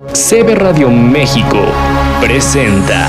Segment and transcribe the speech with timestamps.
[0.00, 1.58] CB Radio México
[2.20, 3.08] presenta.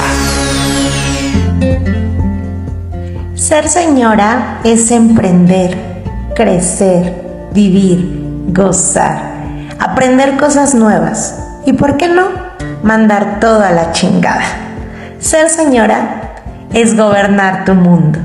[3.36, 5.78] Ser señora es emprender,
[6.34, 9.22] crecer, vivir, gozar,
[9.78, 12.24] aprender cosas nuevas y, ¿por qué no?,
[12.82, 14.46] mandar toda la chingada.
[15.20, 16.42] Ser señora
[16.74, 18.18] es gobernar tu mundo.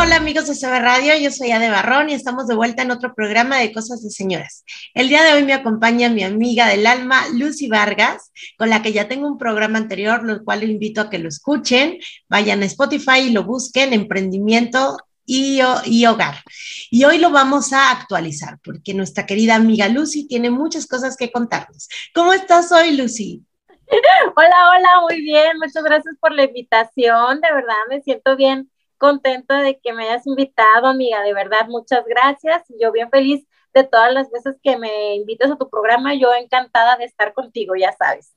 [0.00, 3.16] Hola, amigos de CB Radio, yo soy Ade Barrón y estamos de vuelta en otro
[3.16, 4.64] programa de Cosas de Señoras.
[4.94, 8.92] El día de hoy me acompaña mi amiga del alma, Lucy Vargas, con la que
[8.92, 11.98] ya tengo un programa anterior, lo cual invito a que lo escuchen,
[12.28, 16.44] vayan a Spotify y lo busquen, emprendimiento y, y, hogar.
[16.92, 21.32] Y hoy lo vamos a actualizar porque nuestra querida amiga Lucy tiene muchas cosas que
[21.32, 21.88] contarnos.
[22.14, 23.42] ¿Cómo estás hoy, Lucy?
[24.36, 25.58] Hola, hola, muy bien.
[25.58, 27.40] Muchas gracias por la invitación.
[27.40, 32.04] De verdad, me siento bien contenta de que me hayas invitado, amiga, de verdad, muchas
[32.06, 32.62] gracias.
[32.80, 36.96] Yo bien feliz de todas las veces que me invitas a tu programa, yo encantada
[36.96, 38.34] de estar contigo, ya sabes.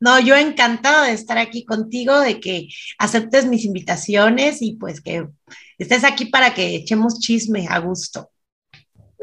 [0.00, 5.26] No, yo encantada de estar aquí contigo, de que aceptes mis invitaciones y pues que
[5.78, 8.30] estés aquí para que echemos chisme a gusto.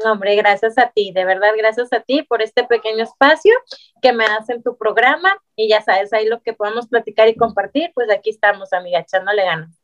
[0.02, 3.52] No, hombre, gracias a ti, de verdad, gracias a ti por este pequeño espacio
[4.00, 7.36] que me das en tu programa y ya sabes, ahí lo que podemos platicar y
[7.36, 9.79] compartir, pues aquí estamos, amiga, echándole ganas.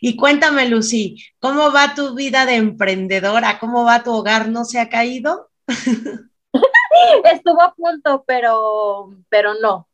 [0.00, 3.58] Y cuéntame, Lucy, ¿cómo va tu vida de emprendedora?
[3.58, 4.48] ¿Cómo va tu hogar?
[4.48, 5.50] ¿No se ha caído?
[7.24, 9.88] Estuvo a punto, pero, pero no.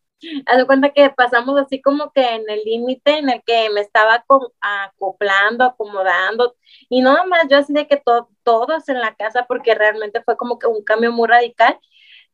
[0.47, 4.22] Haz cuenta que pasamos así como que en el límite en el que me estaba
[4.61, 6.56] acoplando, acomodando,
[6.91, 8.03] y no más yo así de que
[8.42, 11.78] todos en la casa, porque realmente fue como que un cambio muy radical,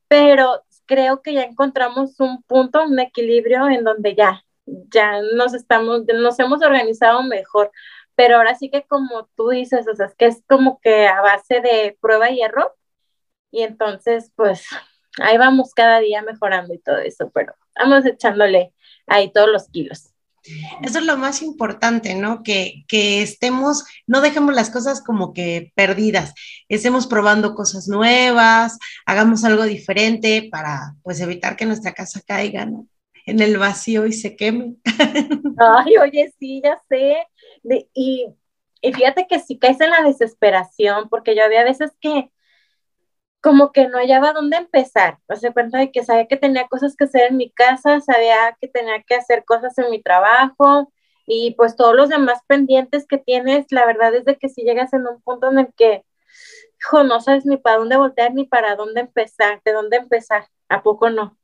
[0.09, 6.03] pero creo que ya encontramos un punto, un equilibrio en donde ya, ya nos estamos,
[6.07, 7.71] nos hemos organizado mejor,
[8.15, 11.21] pero ahora sí que como tú dices, o sea, es que es como que a
[11.21, 12.75] base de prueba y error,
[13.51, 14.67] y entonces pues
[15.21, 18.73] ahí vamos cada día mejorando y todo eso, pero vamos echándole
[19.07, 20.11] ahí todos los kilos.
[20.83, 22.45] Eso es lo más importante, ¿no?
[22.45, 26.35] Que, que, estemos, no dejemos las cosas como que perdidas,
[26.69, 32.87] estemos probando cosas nuevas, hagamos algo diferente para pues evitar que nuestra casa caiga, ¿no?
[33.27, 34.77] En el vacío y se queme.
[35.59, 37.27] Ay, oye, sí, ya sé.
[37.93, 38.35] y,
[38.83, 42.31] fíjate que si caes en la desesperación, porque yo había veces que
[43.41, 45.19] como que no hallaba dónde empezar.
[45.39, 48.69] Se cuenta de que sabía que tenía cosas que hacer en mi casa, sabía que
[48.69, 50.93] tenía que hacer cosas en mi trabajo
[51.27, 54.93] y pues todos los demás pendientes que tienes, la verdad es de que si llegas
[54.95, 56.05] en un punto en el que,
[56.81, 60.83] hijo, no sabes ni para dónde voltear ni para dónde empezar, de dónde empezar, ¿a
[60.83, 61.37] poco no?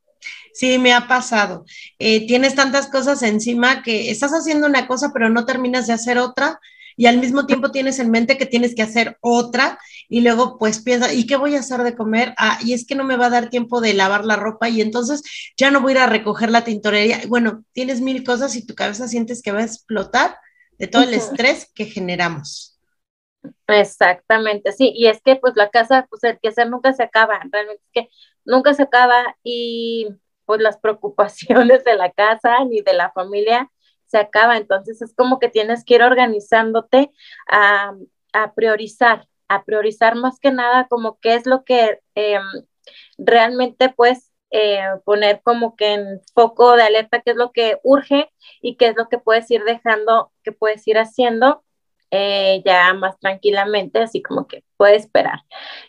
[0.52, 1.64] Sí, me ha pasado.
[1.98, 6.18] Eh, tienes tantas cosas encima que estás haciendo una cosa, pero no terminas de hacer
[6.18, 6.60] otra
[6.96, 9.78] y al mismo tiempo tienes en mente que tienes que hacer otra
[10.08, 12.34] y luego pues piensas, ¿y qué voy a hacer de comer?
[12.36, 14.80] Ah, y es que no me va a dar tiempo de lavar la ropa y
[14.80, 15.22] entonces
[15.56, 17.22] ya no voy a ir a recoger la tintorería.
[17.28, 20.36] Bueno, tienes mil cosas y tu cabeza sientes que va a explotar
[20.78, 22.71] de todo el estrés que generamos.
[23.66, 27.40] Exactamente, sí, y es que pues la casa, pues el que hacer nunca se acaba,
[27.50, 28.08] realmente es que
[28.44, 30.08] nunca se acaba y
[30.44, 33.70] pues las preocupaciones de la casa ni de la familia
[34.06, 34.56] se acaba.
[34.58, 37.10] Entonces es como que tienes que ir organizándote
[37.48, 37.92] a,
[38.54, 42.42] priorizar, a priorizar más que nada como qué es lo que em,
[43.18, 48.30] realmente puedes eh, poner como que en foco de alerta, qué es lo que urge
[48.60, 51.64] y qué es lo que puedes ir dejando, que puedes ir haciendo
[52.12, 55.40] eh, ya más tranquilamente, así como que puede esperar.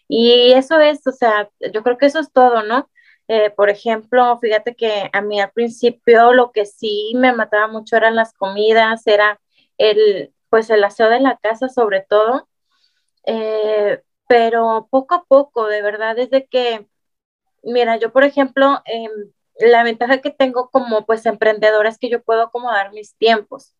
[0.07, 2.89] Y eso es, o sea, yo creo que eso es todo, ¿no?
[3.27, 7.97] Eh, por ejemplo, fíjate que a mí al principio lo que sí me mataba mucho
[7.97, 9.41] eran las comidas, era
[9.77, 12.47] el, pues el aseo de la casa sobre todo,
[13.25, 16.87] eh, pero poco a poco, de verdad, desde que,
[17.63, 19.11] mira, yo por ejemplo, em,
[19.59, 23.75] la ventaja que tengo como pues emprendedora es que yo puedo acomodar mis tiempos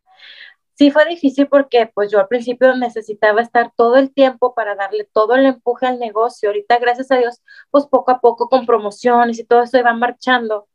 [0.76, 5.08] sí fue difícil porque pues yo al principio necesitaba estar todo el tiempo para darle
[5.14, 6.50] todo el empuje al negocio.
[6.50, 7.42] Ahorita, gracias a Dios,
[7.72, 10.68] pues poco a poco con promociones y todo eso iba marchando.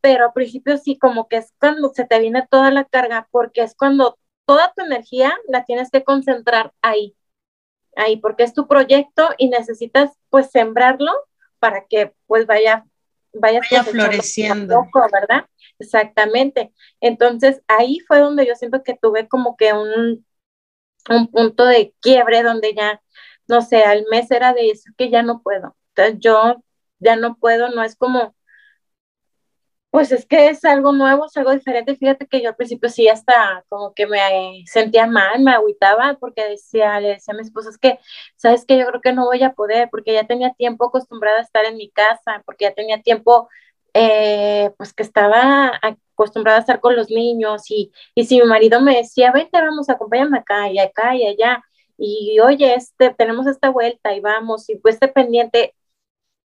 [0.00, 3.62] Pero al principio sí, como que es cuando se te viene toda la carga, porque
[3.62, 7.16] es cuando toda tu energía la tienes que concentrar ahí,
[7.94, 11.12] ahí, porque es tu proyecto y necesitas pues sembrarlo
[11.60, 12.84] para que pues vaya,
[13.32, 14.88] vaya, floreciendo.
[15.12, 15.46] ¿verdad?
[15.82, 16.72] Exactamente.
[17.00, 20.24] Entonces ahí fue donde yo siento que tuve como que un,
[21.10, 23.02] un punto de quiebre donde ya,
[23.48, 25.76] no sé, al mes era de eso que ya no puedo.
[25.96, 26.64] Entonces yo
[27.00, 28.34] ya no puedo, no es como,
[29.90, 31.96] pues es que es algo nuevo, es algo diferente.
[31.96, 34.18] Fíjate que yo al principio sí hasta como que me
[34.66, 37.98] sentía mal, me agüitaba porque decía, le decía a mi esposo, es que,
[38.36, 41.42] ¿sabes que Yo creo que no voy a poder porque ya tenía tiempo acostumbrada a
[41.42, 43.48] estar en mi casa, porque ya tenía tiempo,
[43.94, 48.80] eh, pues que estaba acostumbrada a estar con los niños y, y si mi marido
[48.80, 51.62] me decía, vente, vamos, acompáñame acá y acá y allá,
[51.96, 55.74] y oye, este, tenemos esta vuelta y vamos, y pues pendiente.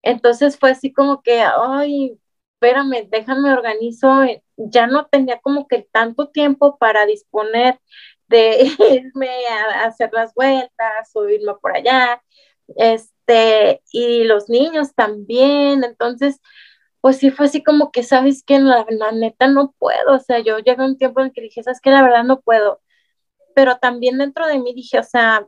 [0.03, 2.19] Entonces fue así como que, ay,
[2.55, 7.81] espérame, déjame organizo, eh, ya no tenía como que tanto tiempo para disponer
[8.29, 8.59] de
[8.91, 12.23] irme a, hacer las vueltas o irme por allá,
[12.77, 16.41] este, y los niños también, entonces,
[17.01, 20.41] pues sí fue así como que, ¿sabes que la, la, neta no puedo, o sea,
[20.41, 22.81] yo llegué a un tiempo en el que dije, ¿sabes que La verdad no puedo,
[23.55, 25.47] pero también dentro de mí dije, o sea,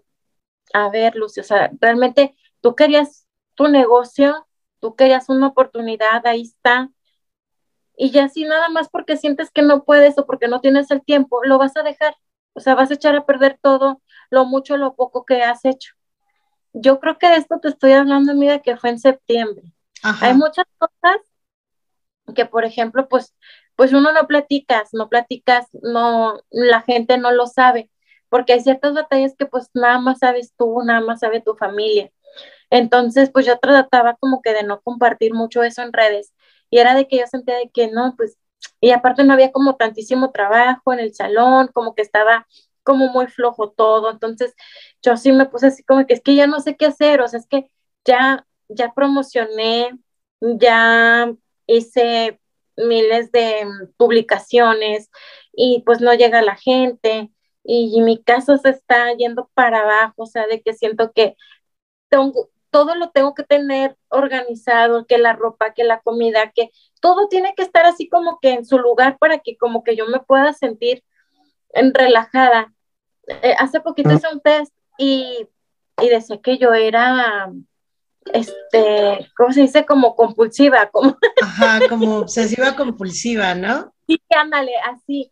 [0.75, 4.47] a ver, Lucio, o sea, realmente tú querías tu negocio,
[4.81, 6.91] tú querías una oportunidad, ahí está,
[7.97, 11.05] y ya si nada más porque sientes que no puedes o porque no tienes el
[11.05, 12.17] tiempo, lo vas a dejar.
[12.55, 15.95] O sea, vas a echar a perder todo, lo mucho, lo poco que has hecho.
[16.73, 19.73] Yo creo que de esto te estoy hablando, amiga, que fue en septiembre.
[20.03, 21.17] Hay muchas cosas
[22.35, 23.35] que, por ejemplo, pues,
[23.77, 27.91] pues uno no platicas, no platicas, no, la gente no lo sabe,
[28.29, 32.11] porque hay ciertas batallas que pues nada más sabes tú, nada más sabe tu familia.
[32.71, 36.33] Entonces, pues yo trataba como que de no compartir mucho eso en redes
[36.71, 38.39] y era de que yo sentía de que no, pues,
[38.81, 42.47] y aparte no había como tantísimo trabajo en el salón, como que estaba
[42.83, 44.55] como muy flojo todo, entonces
[45.03, 47.29] yo sí me puse así como que es que ya no sé qué hacer, o
[47.29, 47.71] sea, es que
[48.05, 49.91] ya, ya promocioné,
[50.41, 51.33] ya
[51.77, 52.41] hice
[52.77, 53.67] miles de
[53.97, 55.11] publicaciones
[55.53, 57.31] y pues no llega la gente
[57.65, 61.37] y, y mi casa se está yendo para abajo, o sea, de que siento que
[62.09, 66.71] tengo, todo lo tengo que tener organizado, que la ropa, que la comida, que
[67.01, 70.07] todo tiene que estar así como que en su lugar para que como que yo
[70.07, 71.05] me pueda sentir
[71.75, 72.73] en relajada.
[73.27, 75.47] Eh, hace poquito hice un test y,
[76.01, 77.53] y decía que yo era,
[78.33, 79.85] este, ¿cómo se dice?
[79.87, 81.17] Como compulsiva, como...
[81.43, 83.93] Ajá, como obsesiva compulsiva, ¿no?
[84.07, 85.31] Sí, ándale, así.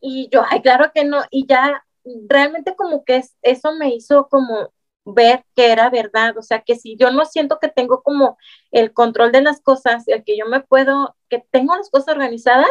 [0.00, 1.84] Y yo, ay, claro que no, y ya
[2.28, 4.72] realmente como que eso me hizo como
[5.04, 8.36] ver que era verdad, o sea, que si yo no siento que tengo como
[8.70, 12.70] el control de las cosas, el que yo me puedo, que tengo las cosas organizadas,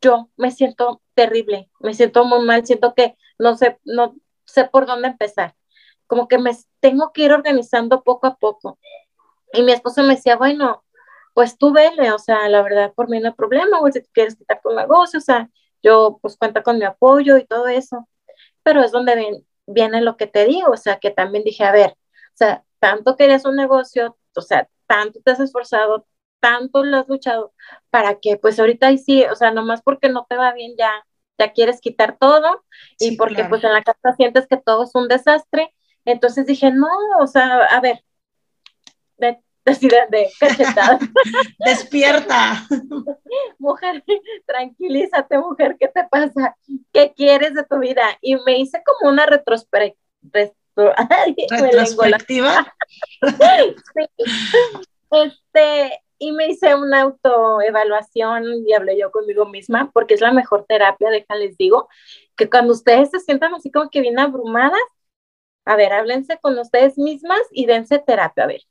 [0.00, 4.86] yo me siento terrible, me siento muy mal, siento que no sé, no sé por
[4.86, 5.54] dónde empezar,
[6.14, 8.78] como que me tengo que ir organizando poco a poco.
[9.52, 10.84] Y mi esposo me decía, bueno,
[11.32, 14.08] pues tú vele, o sea, la verdad por mí no hay problema, o si tú
[14.12, 15.50] quieres quitar tu negocio, o sea,
[15.82, 18.08] yo pues cuenta con mi apoyo y todo eso,
[18.62, 21.72] pero es donde ven, viene lo que te digo, o sea, que también dije, a
[21.72, 26.06] ver, o sea, tanto querías un negocio, o sea, tanto te has esforzado,
[26.38, 27.52] tanto lo has luchado,
[27.90, 30.92] para que pues ahorita y sí, o sea, nomás porque no te va bien ya,
[31.38, 32.64] ya quieres quitar todo
[33.00, 35.74] y porque pues en la casa sientes que todo es un desastre.
[36.04, 38.02] Entonces dije, no, o sea, a ver,
[39.18, 39.38] de,
[40.10, 40.98] de, cachetada.
[41.64, 42.66] Despierta.
[43.58, 44.04] mujer,
[44.46, 46.56] tranquilízate, mujer, ¿qué te pasa?
[46.92, 48.02] ¿Qué quieres de tu vida?
[48.20, 49.96] Y me hice como una retrospectiva.
[51.50, 52.66] ¿Retrospectiva?
[55.10, 60.64] Este, y me hice una autoevaluación y hablé yo conmigo misma, porque es la mejor
[60.66, 61.88] terapia, déjales digo,
[62.36, 64.80] que cuando ustedes se sientan así como que bien abrumadas,
[65.64, 68.62] a ver, háblense con ustedes mismas y dense terapia, a ver,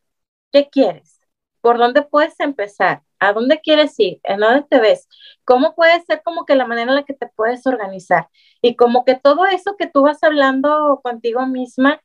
[0.52, 1.22] ¿qué quieres?
[1.62, 3.04] ¿Por dónde puedes empezar?
[3.20, 4.20] ¿A dónde quieres ir?
[4.24, 5.08] ¿En dónde te ves?
[5.46, 8.30] ¿Cómo puede ser como que la manera en la que te puedes organizar?
[8.62, 12.02] Y como que todo eso que tú vas hablando contigo misma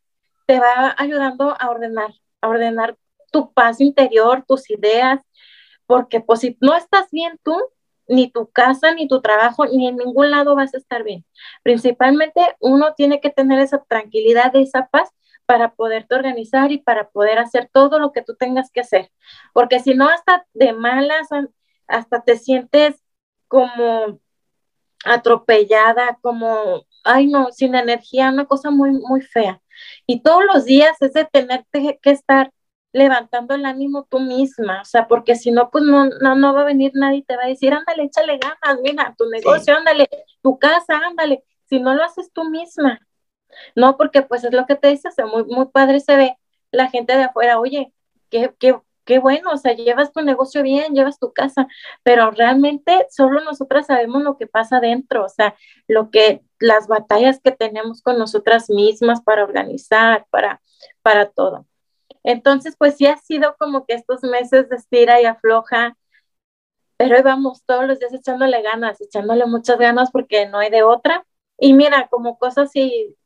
[0.46, 2.96] te va ayudando a ordenar, a ordenar
[3.32, 5.20] tu paz interior, tus ideas,
[5.86, 7.56] porque pues si no estás bien tú,
[8.08, 11.24] ni tu casa, ni tu trabajo, ni en ningún lado vas a estar bien.
[11.62, 15.10] Principalmente uno tiene que tener esa tranquilidad, esa paz
[15.46, 19.10] para poderte organizar y para poder hacer todo lo que tú tengas que hacer.
[19.52, 21.28] Porque si no, hasta de malas,
[21.86, 23.02] hasta te sientes
[23.46, 24.20] como
[25.04, 29.60] atropellada, como, ay no, sin energía, una cosa muy, muy fea.
[30.06, 32.52] Y todos los días es de tenerte que estar
[32.92, 36.62] levantando el ánimo tú misma, o sea, porque si no, pues no, no, no va
[36.62, 40.08] a venir nadie y te va a decir, ándale, échale ganas, mira, tu negocio, ándale,
[40.42, 43.00] tu casa, ándale, si no lo haces tú misma.
[43.74, 46.36] No, porque pues es lo que te dice, muy, muy padre se ve
[46.70, 47.92] la gente de afuera, oye,
[48.30, 51.66] qué, qué, qué bueno, o sea, llevas tu negocio bien, llevas tu casa,
[52.02, 57.40] pero realmente solo nosotras sabemos lo que pasa dentro, o sea, lo que, las batallas
[57.40, 60.60] que tenemos con nosotras mismas para organizar, para,
[61.02, 61.66] para todo.
[62.24, 65.96] Entonces, pues sí ha sido como que estos meses de estira y afloja,
[66.96, 70.82] pero ahí vamos todos los días echándole ganas, echándole muchas ganas porque no hay de
[70.82, 71.24] otra.
[71.58, 73.16] Y mira, como cosas así,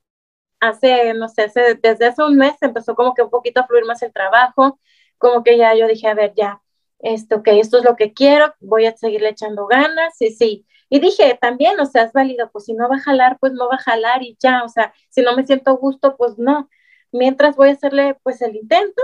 [0.60, 1.50] hace, no sé,
[1.82, 4.78] desde hace un mes empezó como que un poquito a fluir más el trabajo,
[5.18, 6.62] como que ya yo dije, a ver, ya,
[7.00, 10.66] esto, que esto es lo que quiero, voy a seguirle echando ganas, y sí.
[10.90, 13.68] Y dije, también, o sea, es válido, pues si no va a jalar, pues no
[13.68, 16.68] va a jalar y ya, o sea, si no me siento gusto, pues no.
[17.12, 19.02] Mientras voy a hacerle, pues el intento,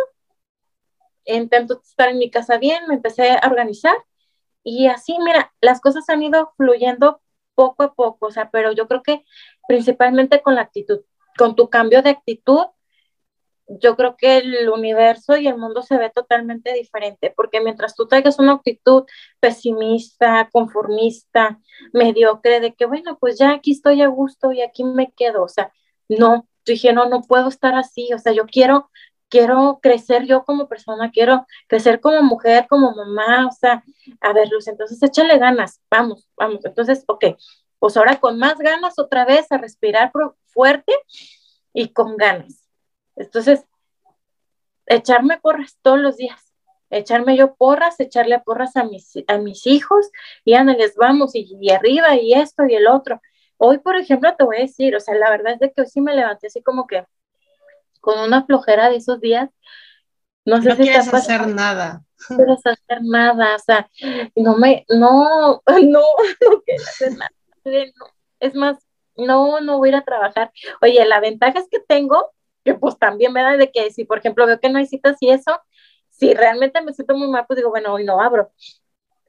[1.24, 3.96] intento estar en mi casa bien, me empecé a organizar
[4.64, 7.20] y así, mira, las cosas han ido fluyendo
[7.54, 9.24] poco a poco, o sea, pero yo creo que
[9.66, 11.00] principalmente con la actitud,
[11.36, 12.66] con tu cambio de actitud,
[13.68, 18.06] yo creo que el universo y el mundo se ve totalmente diferente, porque mientras tú
[18.06, 19.04] traigas una actitud
[19.40, 21.60] pesimista, conformista,
[21.92, 25.48] mediocre, de que bueno, pues ya aquí estoy a gusto y aquí me quedo, o
[25.48, 25.72] sea,
[26.08, 28.90] no, yo dije, no, no puedo estar así, o sea, yo quiero,
[29.28, 33.82] quiero crecer yo como persona, quiero crecer como mujer, como mamá, o sea,
[34.20, 37.24] a ver, Luz, entonces échale ganas, vamos, vamos, entonces, ok,
[37.78, 40.12] pues ahora con más ganas otra vez a respirar
[40.46, 40.92] fuerte
[41.72, 42.68] y con ganas
[43.18, 43.64] entonces,
[44.86, 46.54] echarme porras todos los días,
[46.88, 50.10] echarme yo porras, echarle porras a mis, a mis hijos
[50.44, 53.20] y les vamos y, arriba y esto y el otro.
[53.58, 55.86] Hoy, por ejemplo, te voy a decir, o sea, la verdad es de que hoy
[55.86, 57.04] sí me levanté así como que
[58.00, 59.50] con una flojera de esos días.
[60.44, 62.02] No sé si quieres hacer nada.
[62.30, 63.90] No quieres hacer nada, o sea,
[64.34, 66.02] no me, no, no,
[66.50, 67.30] no quiero hacer nada.
[68.40, 68.78] Es más,
[69.16, 70.52] no, no voy a ir a trabajar.
[70.80, 72.32] Oye, la ventaja es que tengo
[72.76, 75.30] pues también me da de que si, por ejemplo, veo que no hay citas y
[75.30, 75.60] eso,
[76.10, 78.50] si realmente me siento muy mal, pues digo, bueno, hoy no abro.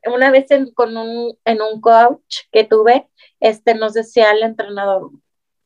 [0.05, 5.11] Una vez en, con un, en un coach que tuve, este, nos decía el entrenador,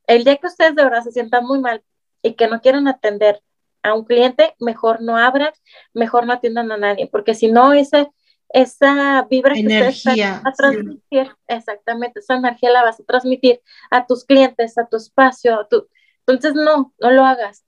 [0.08, 1.84] el día que ustedes de verdad se sientan muy mal
[2.22, 3.42] y que no quieran atender
[3.84, 5.52] a un cliente, mejor no abran,
[5.94, 8.10] mejor no atiendan a nadie, porque si no, esa,
[8.50, 13.62] esa vibra energía, a transmitir, exactamente, esa energía la vas a transmitir
[13.92, 15.88] a tus clientes, a tu espacio, a tu,
[16.26, 17.66] entonces, no, no lo hagas.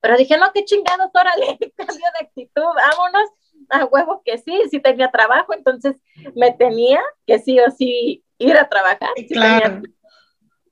[0.00, 3.30] Pero dije, no, qué chingados, órale, cambio de actitud, vámonos,
[3.82, 5.96] a huevo que sí, sí tenía trabajo, entonces
[6.34, 9.10] me tenía que sí o sí ir a trabajar.
[9.30, 9.82] claro.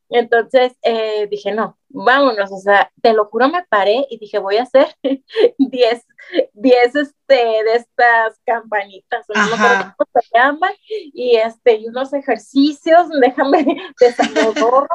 [0.08, 4.56] Entonces eh, dije, no, vámonos, o sea, te lo juro, me paré y dije, voy
[4.56, 4.86] a hacer
[5.58, 6.06] 10
[6.52, 13.64] 10 este, de estas campanitas, se llaman, y, este, y unos ejercicios, déjame
[13.98, 14.86] desarrollar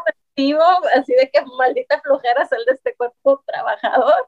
[0.95, 4.27] así de que maldita flojera sal de este cuerpo trabajador.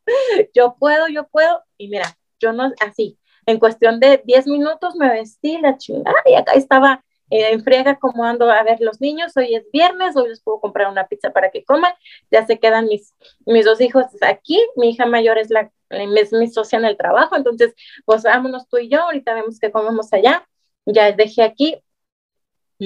[0.53, 1.63] Yo puedo, yo puedo.
[1.77, 6.35] Y mira, yo no, así, en cuestión de 10 minutos me vestí la chingada y
[6.35, 10.29] acá estaba eh, en friega como ando a ver los niños, hoy es viernes, hoy
[10.29, 11.93] les puedo comprar una pizza para que coman,
[12.29, 13.13] ya se quedan mis,
[13.45, 17.35] mis dos hijos aquí, mi hija mayor es la es mi socia en el trabajo,
[17.35, 17.73] entonces
[18.05, 20.47] pues vámonos tú y yo, ahorita vemos que comemos allá,
[20.85, 21.75] ya dejé aquí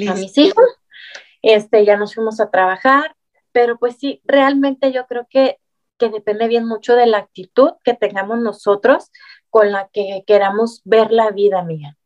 [0.08, 0.66] a mis hijos,
[1.42, 3.16] este, ya nos fuimos a trabajar,
[3.52, 5.58] pero pues sí, realmente yo creo que,
[5.98, 9.10] que depende bien mucho de la actitud que tengamos nosotros
[9.50, 11.98] con la que queramos ver la vida mía.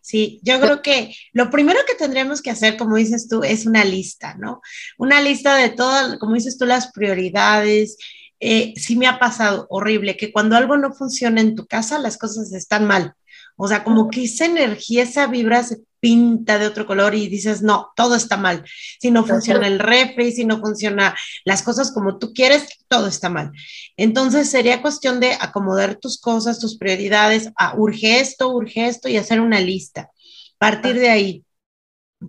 [0.00, 3.84] Sí, yo creo que lo primero que tendríamos que hacer, como dices tú, es una
[3.84, 4.60] lista, ¿no?
[4.98, 7.96] Una lista de todas, como dices tú, las prioridades.
[8.40, 12.18] Eh, sí me ha pasado horrible que cuando algo no funciona en tu casa, las
[12.18, 13.14] cosas están mal.
[13.56, 17.62] O sea, como que esa energía, esa vibra se pinta de otro color y dices,
[17.62, 18.64] no, todo está mal.
[19.00, 23.30] Si no funciona el refri, si no funciona las cosas como tú quieres, todo está
[23.30, 23.52] mal.
[23.96, 29.16] Entonces sería cuestión de acomodar tus cosas, tus prioridades, a urge esto, urge esto y
[29.16, 30.10] hacer una lista.
[30.58, 31.44] Partir de ahí.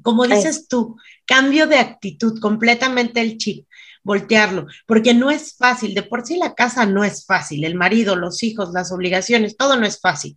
[0.03, 3.65] Como dices tú, cambio de actitud, completamente el chip
[4.03, 8.18] voltearlo, porque no es fácil, de por sí la casa no es fácil, el marido,
[8.18, 10.36] los hijos, las obligaciones, todo no es fácil.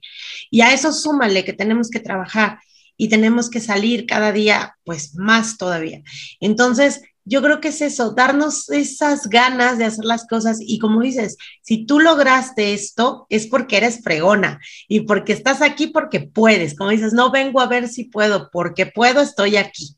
[0.53, 2.61] Y a eso súmale que tenemos que trabajar
[2.97, 6.03] y tenemos que salir cada día, pues más todavía.
[6.41, 11.01] Entonces, yo creo que es eso, darnos esas ganas de hacer las cosas y como
[11.01, 16.77] dices, si tú lograste esto es porque eres fregona y porque estás aquí porque puedes,
[16.77, 19.97] como dices, no vengo a ver si puedo, porque puedo, estoy aquí.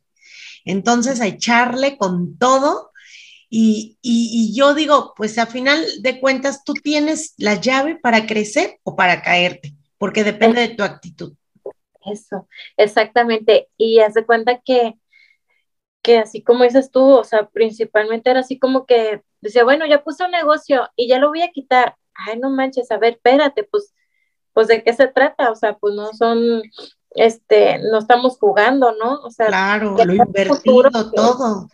[0.64, 2.92] Entonces, a echarle con todo
[3.50, 8.78] y, y, yo digo, pues a final de cuentas, tú tienes la llave para crecer
[8.82, 11.34] o para caerte, porque depende de tu actitud.
[12.12, 13.68] Eso, exactamente.
[13.76, 14.94] Y haz de cuenta que,
[16.02, 20.02] que así como dices tú, o sea, principalmente era así como que decía, bueno, ya
[20.02, 21.96] puse un negocio y ya lo voy a quitar.
[22.14, 23.94] Ay, no manches, a ver, espérate, pues,
[24.52, 26.62] pues de qué se trata, o sea, pues no son,
[27.10, 29.20] este, no estamos jugando, ¿no?
[29.22, 31.68] O sea, claro, lo invertido, todo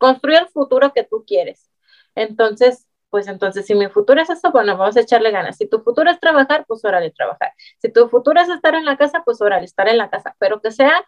[0.00, 1.70] construye el futuro que tú quieres.
[2.14, 5.56] Entonces, pues entonces si mi futuro es eso, bueno, vamos a echarle ganas.
[5.56, 7.52] Si tu futuro es trabajar, pues órale, trabajar.
[7.78, 10.60] Si tu futuro es estar en la casa, pues órale, estar en la casa, pero
[10.60, 11.04] que sea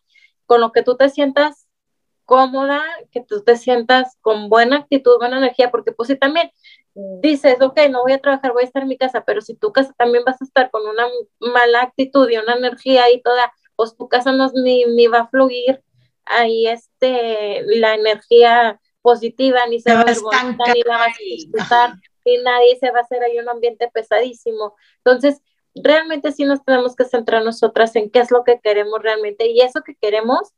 [0.47, 1.69] con lo que tú te sientas
[2.25, 6.51] cómoda, que tú te sientas con buena actitud, buena energía, porque pues si también
[6.95, 9.73] dices, ok, no voy a trabajar, voy a estar en mi casa, pero si tu
[9.73, 11.07] casa también vas a estar con una
[11.41, 15.29] mala actitud y una energía y toda, pues tu casa no ni, ni va a
[15.29, 15.83] fluir
[16.25, 20.17] ahí este, la energía positiva, ni se va a ver
[20.75, 21.95] ni la vas a disfrutar,
[22.25, 24.75] ni nadie se va a hacer ahí un ambiente pesadísimo.
[24.99, 25.43] Entonces,
[25.75, 29.61] realmente sí nos tenemos que centrar nosotras en qué es lo que queremos realmente y
[29.61, 30.53] eso que queremos,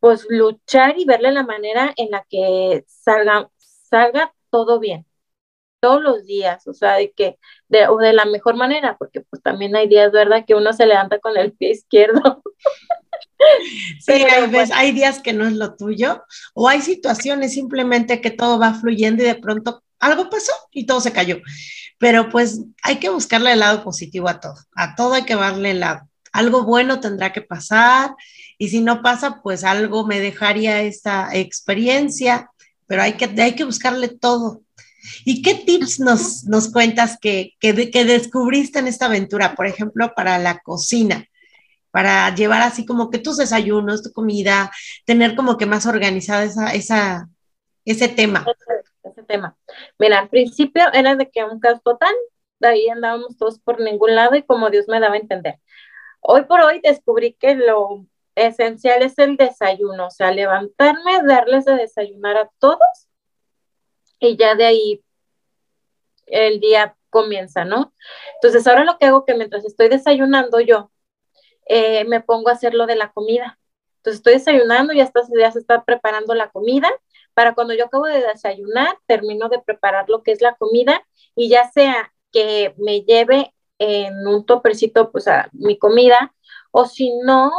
[0.00, 5.06] pues luchar y verle la manera en la que salga, salga todo bien
[5.82, 9.42] todos los días, o sea, de que, de, o de la mejor manera, porque pues
[9.42, 12.42] también hay días, ¿verdad?, que uno se levanta con el pie izquierdo.
[14.00, 16.22] sí, hay, hay días que no es lo tuyo,
[16.54, 21.00] o hay situaciones simplemente que todo va fluyendo y de pronto algo pasó y todo
[21.00, 21.40] se cayó.
[21.98, 25.70] Pero pues hay que buscarle el lado positivo a todo, a todo hay que darle
[25.72, 26.08] el lado.
[26.32, 28.14] Algo bueno tendrá que pasar
[28.58, 32.50] y si no pasa, pues algo me dejaría esta experiencia,
[32.86, 34.62] pero hay que, hay que buscarle todo,
[35.24, 40.38] ¿Y qué tips nos, nos cuentas que, que, descubriste en esta aventura, por ejemplo, para
[40.38, 41.26] la cocina?
[41.92, 44.72] Para llevar así como que tus desayunos, tu comida,
[45.04, 47.28] tener como que más organizada esa,
[47.84, 48.44] ese tema.
[49.04, 49.56] Ese, tema.
[49.98, 52.14] Mira, al principio era de que un caos total,
[52.58, 55.60] de ahí andábamos todos por ningún lado y como Dios me daba a entender.
[56.20, 61.74] Hoy por hoy descubrí que lo esencial es el desayuno, o sea, levantarme, darles de
[61.74, 63.08] desayunar a todos
[64.18, 65.04] y ya de ahí
[66.26, 67.92] el día comienza, ¿no?
[68.36, 70.90] Entonces ahora lo que hago que mientras estoy desayunando yo,
[71.66, 73.58] eh, me pongo a hacer lo de la comida.
[73.98, 76.90] Entonces estoy desayunando, ya, está, ya se está preparando la comida.
[77.34, 81.02] Para cuando yo acabo de desayunar, termino de preparar lo que es la comida
[81.34, 86.34] y ya sea que me lleve en un topercito, pues a mi comida,
[86.70, 87.50] o si no,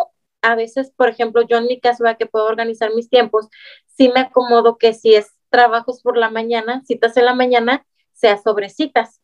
[0.41, 3.47] a veces, por ejemplo, yo en mi caso, que puedo organizar mis tiempos,
[3.87, 8.37] sí me acomodo que si es trabajos por la mañana, citas en la mañana, sea
[8.37, 9.21] sobre citas.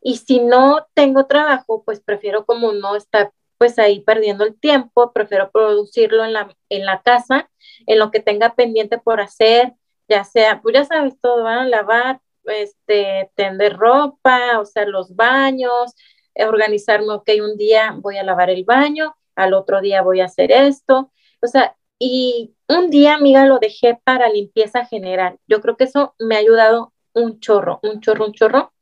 [0.00, 5.12] Y si no tengo trabajo, pues prefiero como no estar pues ahí perdiendo el tiempo,
[5.12, 7.48] prefiero producirlo en la, en la casa,
[7.86, 9.74] en lo que tenga pendiente por hacer,
[10.08, 15.94] ya sea, pues ya sabes todo, lavar, este, tender ropa, o sea, los baños,
[16.34, 20.24] eh, organizarme, ok, un día voy a lavar el baño, al otro día voy a
[20.24, 25.38] hacer esto, o sea, y un día, amiga, lo dejé para limpieza general.
[25.46, 28.72] Yo creo que eso me ha ayudado un chorro, un chorro, un chorro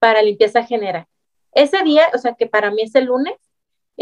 [0.00, 1.06] para limpieza general.
[1.52, 3.36] Ese día, o sea, que para mí es el lunes,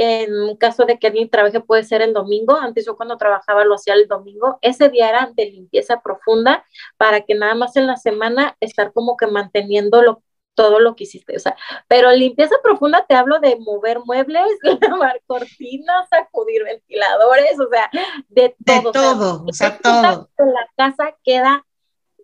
[0.01, 3.65] en un caso de que alguien trabaje puede ser el domingo, antes yo cuando trabajaba
[3.65, 6.65] lo hacía el domingo, ese día era de limpieza profunda
[6.97, 10.23] para que nada más en la semana estar como que manteniendo lo,
[10.55, 11.57] todo lo que hiciste, o sea,
[11.89, 14.47] pero limpieza profunda te hablo de mover muebles,
[14.89, 17.91] lavar cortinas, sacudir ventiladores, o sea,
[18.29, 18.93] de todo.
[18.93, 20.31] De todo, o sea, todo.
[20.39, 21.67] La casa queda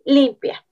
[0.05, 0.65] limpia.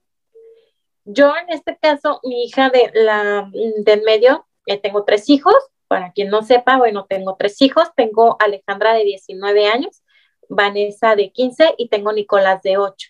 [1.03, 5.53] Yo en este caso, mi hija de la del medio, eh, tengo tres hijos,
[5.93, 10.01] para quien no sepa, bueno, tengo tres hijos, tengo Alejandra de 19 años,
[10.49, 13.09] Vanessa de 15 y tengo Nicolás de 8.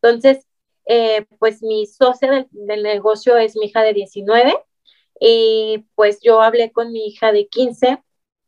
[0.00, 0.48] Entonces,
[0.86, 4.56] eh, pues mi socia del, negocio es mi hija de 19
[5.20, 8.02] y pues yo hablé con mi hija de 15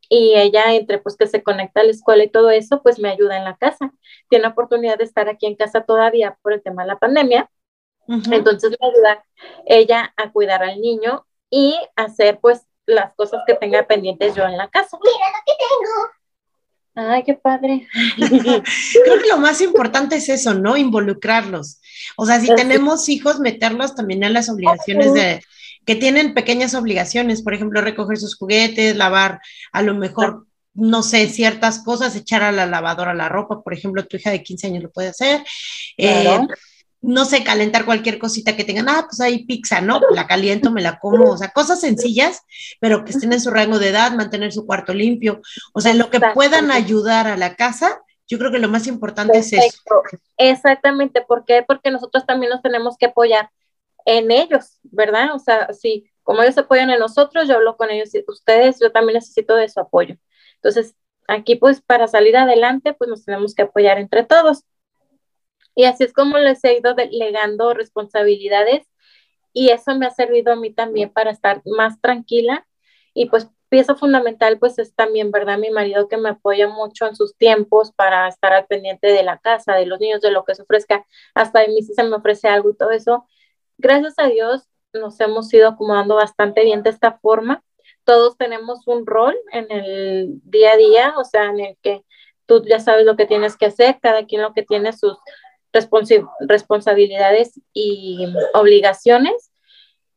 [0.09, 3.09] y ella entre pues que se conecta a la escuela y todo eso, pues me
[3.09, 3.93] ayuda en la casa.
[4.29, 7.51] Tiene oportunidad de estar aquí en casa todavía por el tema de la pandemia.
[8.07, 9.23] Entonces me ayuda
[9.67, 14.57] ella a cuidar al niño y hacer pues las cosas que tenga pendientes yo en
[14.57, 14.97] la casa.
[15.01, 17.11] Mira lo que tengo.
[17.11, 17.87] Ay, qué padre.
[18.15, 20.77] Creo que lo más importante es eso, ¿no?
[20.77, 21.81] Involucrarlos.
[22.15, 25.41] O sea, si tenemos hijos, meterlos también en las obligaciones de
[25.85, 29.39] que tienen pequeñas obligaciones, por ejemplo, recoger sus juguetes, lavar
[29.71, 34.05] a lo mejor, no sé, ciertas cosas, echar a la lavadora la ropa, por ejemplo,
[34.05, 35.43] tu hija de 15 años lo puede hacer.
[35.97, 36.39] Eh,
[37.01, 40.01] no sé, calentar cualquier cosita que tengan, ah, pues hay pizza, ¿no?
[40.11, 42.41] La caliento, me la como, o sea, cosas sencillas,
[42.79, 45.41] pero que estén en su rango de edad, mantener su cuarto limpio,
[45.73, 49.37] o sea, lo que puedan ayudar a la casa, yo creo que lo más importante
[49.37, 49.81] es eso.
[50.37, 51.63] Exactamente, ¿por qué?
[51.65, 53.49] Porque nosotros también nos tenemos que apoyar
[54.05, 55.35] en ellos, ¿verdad?
[55.35, 58.79] O sea, sí, como ellos se apoyan en nosotros, yo hablo con ellos y ustedes,
[58.79, 60.15] yo también necesito de su apoyo.
[60.55, 60.95] Entonces,
[61.27, 64.63] aquí pues para salir adelante, pues nos tenemos que apoyar entre todos.
[65.75, 68.87] Y así es como les he ido delegando responsabilidades
[69.53, 72.65] y eso me ha servido a mí también para estar más tranquila
[73.13, 75.57] y pues pieza fundamental pues es también, ¿verdad?
[75.57, 79.37] Mi marido que me apoya mucho en sus tiempos para estar al pendiente de la
[79.39, 82.15] casa, de los niños, de lo que se ofrezca, hasta de mí si se me
[82.15, 83.27] ofrece algo y todo eso.
[83.77, 87.63] Gracias a Dios nos hemos ido acomodando bastante bien de esta forma.
[88.03, 92.03] Todos tenemos un rol en el día a día, o sea, en el que
[92.45, 95.17] tú ya sabes lo que tienes que hacer, cada quien lo que tiene sus
[96.39, 99.51] responsabilidades y obligaciones.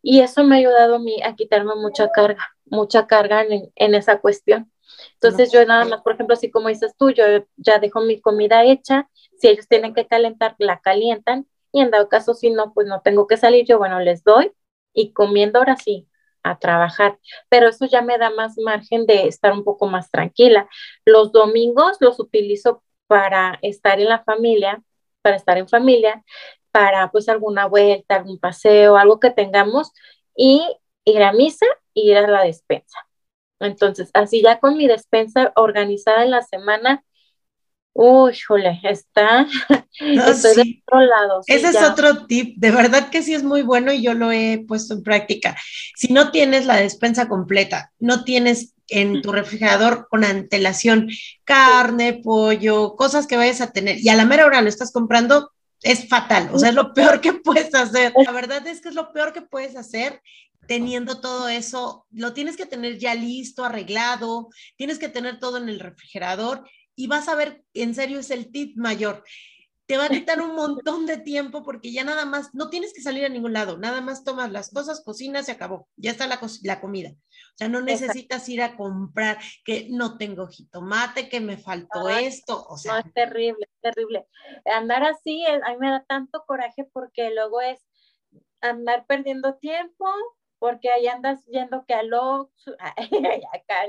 [0.03, 3.95] Y eso me ha ayudado a mí a quitarme mucha carga, mucha carga en, en
[3.95, 4.71] esa cuestión.
[5.15, 7.25] Entonces yo nada más, por ejemplo, así como dices tú, yo
[7.57, 12.09] ya dejo mi comida hecha, si ellos tienen que calentar, la calientan y en dado
[12.09, 14.53] caso si no, pues no tengo que salir, yo bueno, les doy
[14.95, 16.09] y comiendo ahora sí
[16.43, 17.19] a trabajar,
[17.49, 20.69] pero eso ya me da más margen de estar un poco más tranquila.
[21.05, 24.83] Los domingos los utilizo para estar en la familia,
[25.29, 26.25] para estar en familia,
[26.71, 29.93] para pues alguna vuelta, algún paseo, algo que tengamos
[30.35, 30.67] y
[31.05, 32.99] ir a misa y ir a la despensa.
[33.61, 37.05] Entonces, así ya con mi despensa organizada en la semana,
[37.99, 39.45] uy, jole, está,
[39.99, 41.43] estoy de otro lado.
[41.49, 44.65] Ese es otro tip, de verdad que sí es muy bueno y yo lo he
[44.69, 45.57] puesto en práctica.
[45.97, 51.09] Si no tienes la despensa completa, no tienes en tu refrigerador con antelación
[51.45, 55.51] carne, pollo, cosas que vayas a tener y a la mera hora lo estás comprando,
[55.83, 58.13] es fatal, o sea, es lo peor que puedes hacer.
[58.25, 60.23] La verdad es que es lo peor que puedes hacer
[60.69, 65.69] teniendo todo eso, lo tienes que tener ya listo, arreglado, tienes que tener todo en
[65.69, 66.63] el refrigerador
[66.99, 69.23] y vas a ver, en serio es el tip mayor.
[69.87, 73.01] Te va a quitar un montón de tiempo porque ya nada más, no tienes que
[73.01, 76.41] salir a ningún lado, nada más tomas las cosas, cocinas y acabó, ya está la,
[76.65, 77.11] la comida.
[77.11, 82.67] O sea, no necesitas ir a comprar que no tengo jitomate, que me faltó esto,
[82.69, 82.95] o sea.
[82.95, 84.27] No, es terrible, es terrible.
[84.65, 87.79] Andar así, eh, a mí me da tanto coraje porque luego es
[88.61, 90.05] andar perdiendo tiempo,
[90.59, 92.51] porque ahí andas yendo que a lo
[93.53, 93.87] acá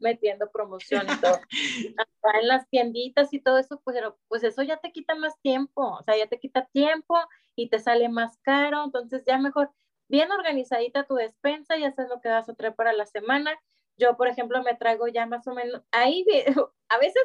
[0.00, 1.38] metiendo promoción y todo,
[1.98, 3.96] acá en las tienditas y todo eso, pues,
[4.28, 7.16] pues eso ya te quita más tiempo, o sea, ya te quita tiempo
[7.56, 9.70] y te sale más caro, entonces ya mejor,
[10.08, 13.52] bien organizadita tu despensa, ya sabes lo que vas a traer para la semana.
[13.96, 16.24] Yo, por ejemplo, me traigo ya más o menos, ahí
[16.88, 17.22] a veces,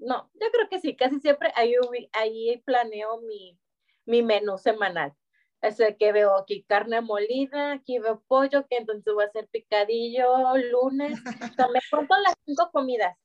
[0.00, 1.74] no, yo creo que sí, casi siempre ahí,
[2.12, 3.58] ahí planeo mi,
[4.06, 5.14] mi menú semanal
[5.62, 9.48] es el que veo aquí carne molida, aquí veo pollo, que entonces voy a hacer
[9.48, 11.18] picadillo lunes.
[11.58, 13.16] O me cuento las cinco comidas.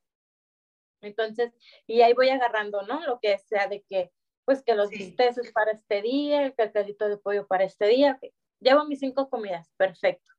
[1.01, 1.53] Entonces,
[1.87, 3.05] y ahí voy agarrando, ¿no?
[3.05, 4.11] Lo que sea de que,
[4.43, 8.19] pues que los bisteces para este día, el cacadito de pollo para este día.
[8.59, 10.31] Llevo mis cinco comidas, perfecto.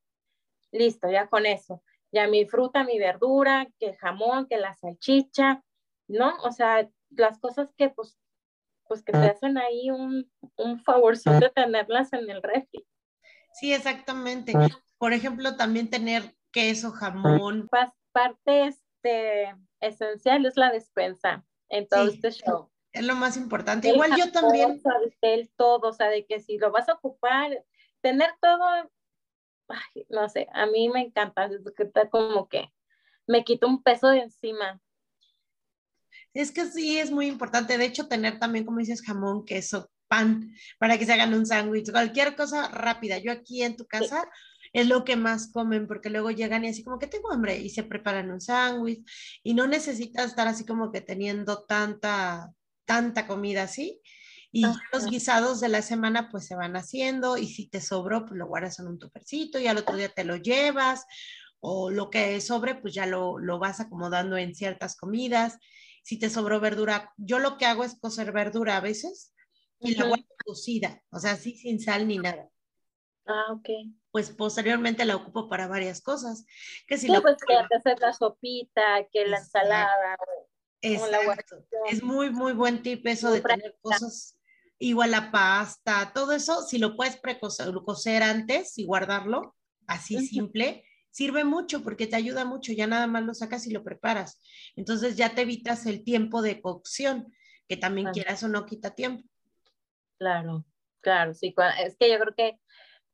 [0.73, 1.83] Listo, ya con eso.
[2.13, 5.63] Ya mi fruta, mi verdura, que el jamón, que la salchicha,
[6.09, 6.37] ¿no?
[6.43, 8.19] O sea, las cosas que pues
[8.89, 9.31] pues que te ah.
[9.31, 12.87] hacen ahí un, un favorcito de tenerlas en el refri.
[13.53, 14.53] Sí, exactamente.
[14.57, 14.69] Ah.
[14.99, 17.69] Por ejemplo, también tener queso, jamón.
[18.13, 22.71] Parte este, esencial es la despensa en todo este show.
[22.93, 23.89] Es lo más importante.
[23.89, 24.81] Igual yo también.
[25.21, 27.63] El todo, o sea, de que si lo vas a ocupar,
[28.01, 28.91] tener todo,
[30.09, 32.73] no sé, a mí me encanta, es que está como que
[33.27, 34.81] me quito un peso de encima.
[36.37, 37.79] Es que sí, es muy importante.
[37.79, 41.91] De hecho, tener también, como dices, jamón, queso, pan, para que se hagan un sándwich,
[41.91, 43.17] cualquier cosa rápida.
[43.17, 44.29] Yo aquí en tu casa
[44.75, 47.71] es lo que más comen, porque luego llegan y así como que tengo hambre y
[47.71, 49.03] se preparan un sándwich
[49.43, 52.53] y no necesitas estar así como que teniendo tanta,
[52.85, 54.03] tanta comida así.
[54.53, 58.39] Y los guisados de la semana pues se van haciendo y si te sobró pues
[58.39, 61.07] lo guardas en un tupercito y al otro día te lo llevas
[61.61, 65.59] o lo que sobre pues ya lo, lo vas acomodando en ciertas comidas
[66.07, 69.35] si te sobró verdura, yo lo que hago es cocer verdura a veces
[69.81, 72.49] y la guardo cocida, o sea, así sin sal ni nada.
[73.27, 73.69] Ah, ok.
[74.13, 76.47] Pues posteriormente la ocupo para varias cosas.
[76.87, 80.17] Que si sí, pues que te haces la sopita, que la ensalada.
[80.81, 84.39] es muy, muy buen tip eso de tener cosas
[84.79, 89.57] igual la pasta, todo eso, si lo puedes precocer antes y guardarlo,
[89.89, 90.85] así simple,
[91.17, 94.39] sirve mucho porque te ayuda mucho, ya nada más lo sacas y lo preparas.
[94.77, 97.33] Entonces ya te evitas el tiempo de cocción,
[97.67, 99.27] que también quieras o no quita tiempo.
[100.19, 100.67] Claro,
[101.01, 102.61] claro, sí, es que yo creo que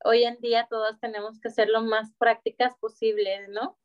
[0.05, 3.79] hoy en día todos tenemos que ser lo más prácticas posibles, ¿no?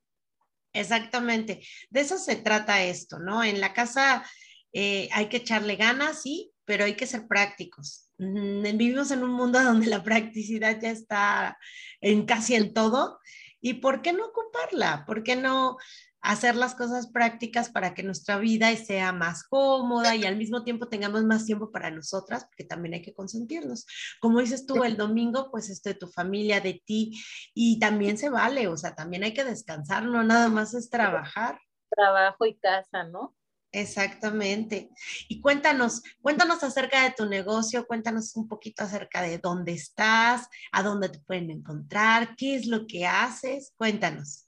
[0.73, 3.43] Exactamente, de eso se trata esto, ¿no?
[3.43, 4.25] En la casa
[4.73, 8.09] eh, hay que echarle ganas, sí, pero hay que ser prácticos.
[8.17, 11.59] Vivimos en un mundo donde la practicidad ya está
[12.01, 13.19] en casi en todo
[13.67, 15.03] ¿Y por qué no ocuparla?
[15.05, 15.77] ¿Por qué no
[16.21, 20.87] hacer las cosas prácticas para que nuestra vida sea más cómoda y al mismo tiempo
[20.87, 23.85] tengamos más tiempo para nosotras, porque también hay que consentirnos.
[24.19, 27.21] Como dices tú, el domingo, pues esto de tu familia, de ti,
[27.53, 31.59] y también se vale, o sea, también hay que descansar, no nada más es trabajar.
[31.89, 33.36] Trabajo y casa, ¿no?
[33.77, 34.89] Exactamente.
[35.29, 40.81] Y cuéntanos, cuéntanos acerca de tu negocio, cuéntanos un poquito acerca de dónde estás, a
[40.81, 44.47] dónde te pueden encontrar, qué es lo que haces, cuéntanos.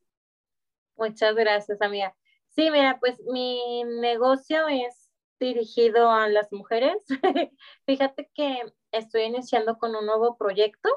[0.97, 2.15] Muchas gracias, amiga.
[2.55, 6.95] Sí, mira, pues mi negocio es dirigido a las mujeres.
[7.85, 10.89] Fíjate que estoy iniciando con un nuevo proyecto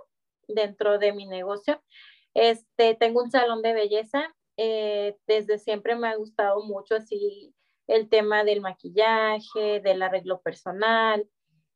[0.48, 1.84] dentro de mi negocio.
[2.32, 4.34] Este, tengo un salón de belleza.
[4.56, 7.54] Eh, desde siempre me ha gustado mucho así
[7.92, 11.28] el tema del maquillaje, del arreglo personal,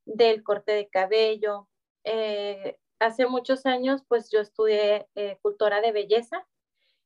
[0.05, 1.68] del corte de cabello.
[2.05, 6.46] Eh, hace muchos años, pues yo estudié eh, cultura de belleza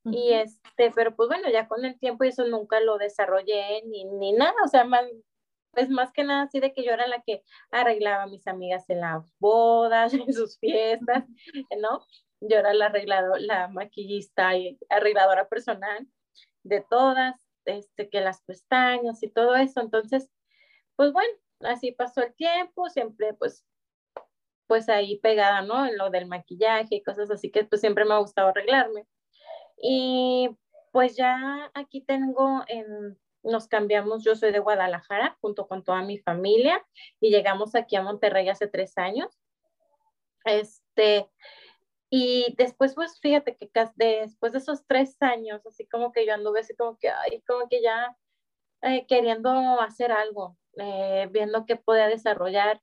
[0.05, 4.31] y este, pero pues bueno, ya con el tiempo eso nunca lo desarrollé ni, ni
[4.33, 5.05] nada, o sea, más,
[5.71, 8.89] pues más que nada así de que yo era la que arreglaba a mis amigas
[8.89, 11.25] en las bodas, en sus fiestas,
[11.79, 12.05] ¿no?
[12.39, 16.07] Yo era la arregladora, la maquillista y arregladora personal
[16.63, 19.81] de todas, este, que las pestañas y todo eso.
[19.81, 20.29] Entonces,
[20.95, 23.65] pues bueno, así pasó el tiempo, siempre pues,
[24.67, 25.85] pues ahí pegada, ¿no?
[25.85, 29.05] En lo del maquillaje y cosas así que pues siempre me ha gustado arreglarme.
[29.81, 30.49] Y
[30.91, 36.19] pues ya aquí tengo en, nos cambiamos, yo soy de Guadalajara junto con toda mi
[36.19, 36.85] familia
[37.19, 39.39] y llegamos aquí a Monterrey hace tres años.
[40.45, 41.29] Este,
[42.13, 46.59] y después, pues fíjate que después de esos tres años, así como que yo anduve
[46.59, 48.17] así como que, ay, como que ya
[48.81, 52.81] eh, queriendo hacer algo, eh, viendo qué podía desarrollar.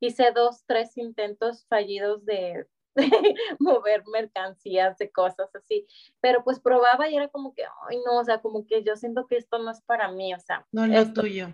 [0.00, 2.66] Hice dos, tres intentos fallidos de,
[3.60, 5.86] mover mercancías, de cosas así,
[6.20, 9.28] pero pues probaba y era como que, ay, no, o sea, como que yo siento
[9.28, 10.66] que esto no es para mí, o sea.
[10.72, 11.48] No es lo tuyo.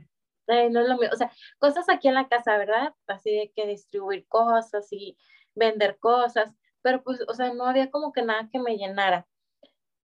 [0.46, 2.94] Eh, no es lo mío, o sea, cosas aquí en la casa, ¿verdad?
[3.06, 5.18] Así de que distribuir cosas y
[5.54, 9.26] vender cosas pero pues, o sea, no había como que nada que me llenara.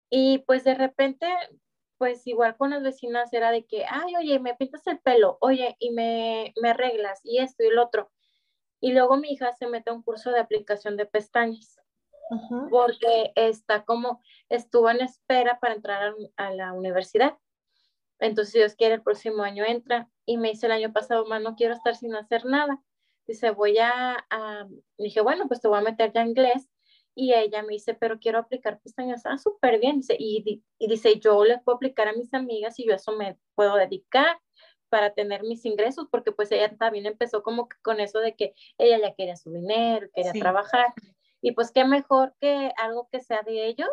[0.10, 1.28] Y pues de repente,
[1.98, 5.76] pues igual con las vecinas era de que, ay, oye, me pintas el pelo, oye,
[5.80, 8.12] y me, me arreglas, y esto y el otro.
[8.80, 11.80] Y luego mi hija se mete a un curso de aplicación de pestañas,
[12.70, 17.38] porque está como, estuvo en espera para entrar a, a la universidad.
[18.20, 20.10] Entonces, si Dios quiere, el próximo año entra.
[20.26, 22.82] Y me dice el año pasado, mamá, no quiero estar sin hacer nada.
[23.28, 24.26] Dice, voy a,
[24.98, 26.70] dije, bueno, pues te voy a meter ya inglés.
[27.16, 29.26] Y ella me dice, pero quiero aplicar pestañas.
[29.26, 29.98] Ah, súper bien.
[29.98, 33.38] Dice, y, y, dice, yo les puedo aplicar a mis amigas y yo eso me
[33.56, 34.40] puedo dedicar
[34.90, 38.54] para tener mis ingresos, porque pues ella también empezó como que con eso de que
[38.78, 40.94] ella ya quería su dinero, quería trabajar.
[41.42, 43.90] Y pues qué mejor que algo que sea de ellos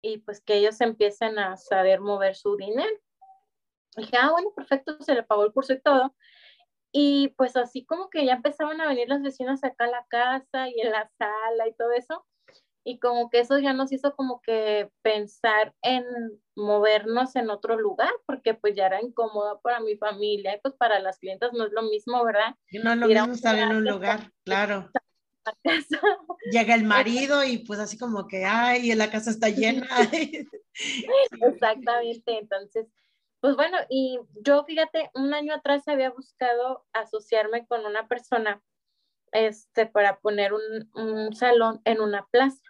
[0.00, 2.94] y pues que ellos empiecen a saber mover su dinero.
[3.96, 6.14] dije, ah, bueno, perfecto, se le pagó el curso y todo.
[6.92, 10.68] Y pues así como que ya empezaban a venir las vecinas acá a la casa
[10.68, 12.26] y en la sala y todo eso.
[12.84, 16.04] Y como que eso ya nos hizo como que pensar en
[16.56, 20.98] movernos en otro lugar, porque pues ya era incómodo para mi familia y pues para
[20.98, 22.56] las clientas no es lo mismo, ¿verdad?
[22.82, 24.90] no es lo mismo estar en un lugar, claro.
[26.50, 29.88] Llega el marido y pues así como que, ay, la casa está llena.
[31.40, 32.86] Exactamente, entonces
[33.42, 38.62] pues bueno, y yo fíjate, un año atrás había buscado asociarme con una persona
[39.32, 42.62] este, para poner un, salón en una plaza.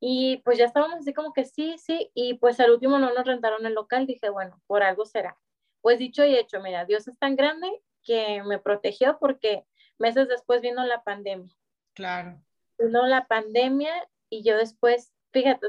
[0.00, 3.26] Y pues ya estábamos así como que sí, sí, y pues al último no nos
[3.26, 5.38] rentaron el local, dije, bueno, por algo será.
[5.82, 7.68] Pues dicho y hecho, mira, Dios es tan grande
[8.02, 9.66] que me protegió porque
[9.98, 11.54] meses después vino la pandemia.
[11.92, 12.42] Claro.
[12.78, 13.92] Vino la pandemia
[14.30, 15.66] y yo después fíjate,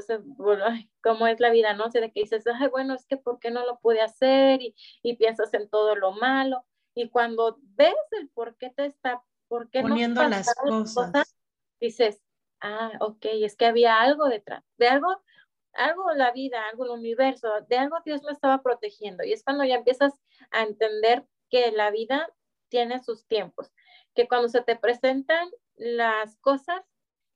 [1.02, 1.86] cómo es la vida, ¿no?
[1.86, 4.62] O sea, de que dices, ay, bueno, es que ¿por qué no lo pude hacer?
[4.62, 6.64] Y, y piensas en todo lo malo.
[6.94, 11.36] Y cuando ves el por qué te está, por qué poniendo no las cosas.
[11.80, 12.22] dices,
[12.60, 15.08] ah, ok, es que había algo detrás, de algo,
[15.72, 19.24] algo la vida, algo el universo, de algo Dios me estaba protegiendo.
[19.24, 20.14] Y es cuando ya empiezas
[20.52, 22.32] a entender que la vida
[22.68, 23.72] tiene sus tiempos,
[24.14, 26.82] que cuando se te presentan las cosas,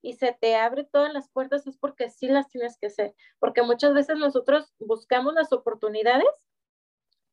[0.03, 3.63] y se te abre todas las puertas es porque sí las tienes que hacer, porque
[3.63, 6.29] muchas veces nosotros buscamos las oportunidades,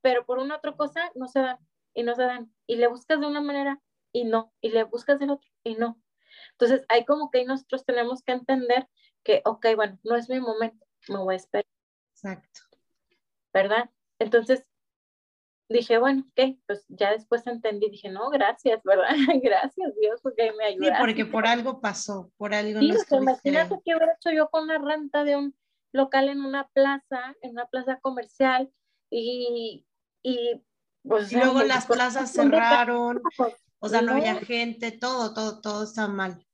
[0.02, 1.58] pero por una otra cosa no se dan
[1.94, 5.20] y no se dan, y le buscas de una manera y no, y le buscas
[5.20, 6.00] del otro y no.
[6.52, 8.88] Entonces, hay como que nosotros tenemos que entender
[9.24, 11.66] que, ok, bueno, no es mi momento, me voy a esperar.
[12.14, 12.62] Exacto.
[13.54, 13.90] ¿Verdad?
[14.20, 14.66] Entonces,
[15.70, 19.10] dije, bueno, ok, pues ya después entendí, dije, no, gracias, ¿verdad?
[19.44, 20.96] gracias Dios porque me ayudaste.
[20.96, 24.68] Sí, porque por algo pasó, por algo sí, no imagínate qué hubiera hecho yo con
[24.68, 25.56] la renta de un
[25.92, 28.72] local en una plaza, en una plaza comercial,
[29.10, 29.86] y,
[30.24, 30.62] y
[31.04, 31.32] pues...
[31.32, 33.22] Y luego las plazas cerraron,
[33.80, 36.46] o sea, no, había gente, todo, todo, todo está mal.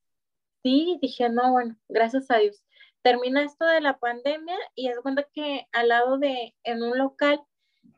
[0.62, 2.62] Sí, dije, no, bueno, gracias a Dios.
[3.02, 7.40] Termina esto de la pandemia y es cuenta que al lado de, en un local,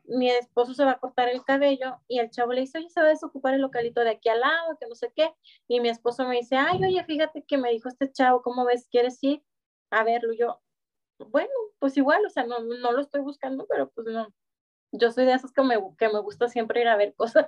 [0.07, 3.01] mi esposo se va a cortar el cabello y el chavo le dice, oye, se
[3.01, 5.33] va a desocupar el localito de aquí al lado, que no sé qué.
[5.67, 8.87] Y mi esposo me dice, ay, oye, fíjate que me dijo este chavo, ¿cómo ves?
[8.89, 9.43] ¿Quieres ir
[9.91, 10.33] a verlo?
[10.33, 10.61] yo,
[11.19, 14.33] bueno, pues igual, o sea, no, no lo estoy buscando, pero pues no.
[14.93, 17.45] Yo soy de esas que me, que me gusta siempre ir a ver cosas.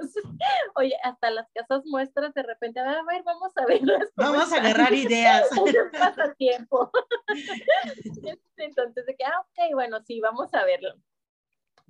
[0.75, 4.09] Oye, hasta las casas muestras de repente, a ver, vamos a verlas.
[4.15, 5.47] Vamos a agarrar ideas.
[5.97, 6.91] Pasa tiempo.
[8.57, 10.93] Entonces, de que, ah, ok, bueno, sí, vamos a verlo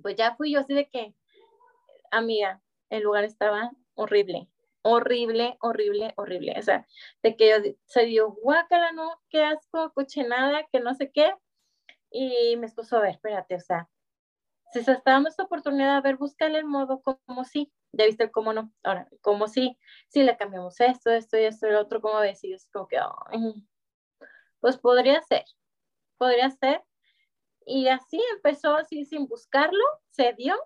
[0.00, 1.14] pues ya fui yo así de que,
[2.10, 4.48] amiga, el lugar estaba horrible,
[4.82, 6.54] horrible, horrible, horrible.
[6.58, 6.86] O sea,
[7.22, 11.34] de que yo se dio guácala, no, qué asco, cochinada, que no sé qué.
[12.10, 13.88] Y me esposo, a ver, espérate, o sea,
[14.72, 17.72] si se está dando esta oportunidad, a ver, búscale el modo como sí.
[17.92, 18.72] Ya viste el cómo no.
[18.84, 19.76] Ahora, como sí,
[20.08, 22.42] si le cambiamos esto, esto y esto y lo otro, como ves?
[22.44, 22.98] Y es como que,
[24.60, 25.44] pues podría ser,
[26.18, 26.84] podría ser,
[27.70, 30.56] y así empezó, así sin buscarlo, se dio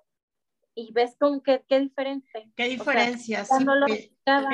[0.75, 2.51] y ves con qué, qué diferente.
[2.57, 3.45] Qué diferencia,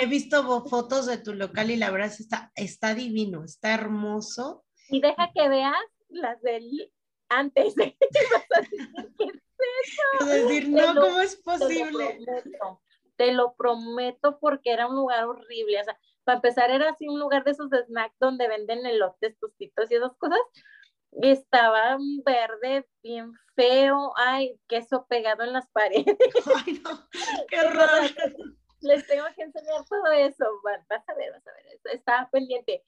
[0.01, 4.65] he visto fotos de tu local y la verdad está, está divino, está hermoso.
[4.89, 5.77] Y deja que veas
[6.09, 6.93] las del
[7.29, 7.77] antes.
[7.77, 7.97] De,
[10.21, 12.19] es decir, no, ¿cómo es posible?
[12.19, 12.83] Te lo, prometo,
[13.17, 15.81] te lo prometo porque era un lugar horrible.
[15.81, 19.39] O sea, para empezar era así un lugar de esos de snack donde venden elotes,
[19.39, 20.41] tostitos y esas cosas
[21.13, 26.17] estaba verde, bien feo, ay, queso pegado en las paredes.
[26.67, 27.09] Ay, no,
[27.49, 28.09] qué raro.
[28.81, 32.83] Les tengo que enseñar todo eso, vas a ver, vas a ver, estaba pendiente.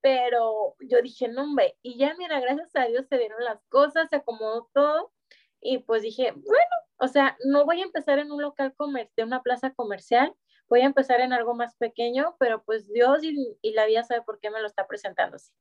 [0.00, 4.08] Pero yo dije, no, hombre, y ya mira, gracias a Dios se dieron las cosas,
[4.08, 5.12] se acomodó todo,
[5.60, 9.42] y pues dije, bueno, o sea, no voy a empezar en un local comercial, una
[9.42, 10.34] plaza comercial,
[10.68, 14.22] voy a empezar en algo más pequeño, pero pues Dios y, y, la vida sabe
[14.22, 15.52] por qué me lo está presentando así.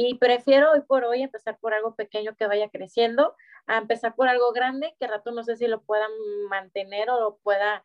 [0.00, 3.34] Y prefiero hoy por hoy empezar por algo pequeño que vaya creciendo,
[3.66, 6.12] a empezar por algo grande que rato no sé si lo puedan
[6.48, 7.84] mantener o lo pueda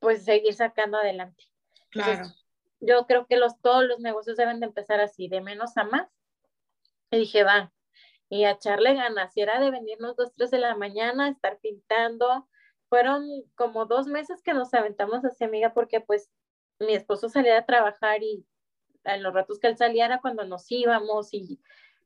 [0.00, 1.44] pues seguir sacando adelante.
[1.92, 2.28] Claro.
[2.80, 6.10] yo creo que los, todos los negocios deben de empezar así, de menos a más.
[7.10, 7.72] Y dije, va,
[8.28, 9.32] y a echarle ganas.
[9.32, 12.50] Si era de venirnos dos, tres de la mañana, estar pintando.
[12.90, 16.30] Fueron como dos meses que nos aventamos hacia amiga porque pues
[16.78, 18.44] mi esposo salía a trabajar y
[19.04, 21.60] en los ratos que él salía era cuando nos íbamos y,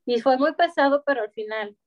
[0.05, 1.77] y fue muy pesado, pero al final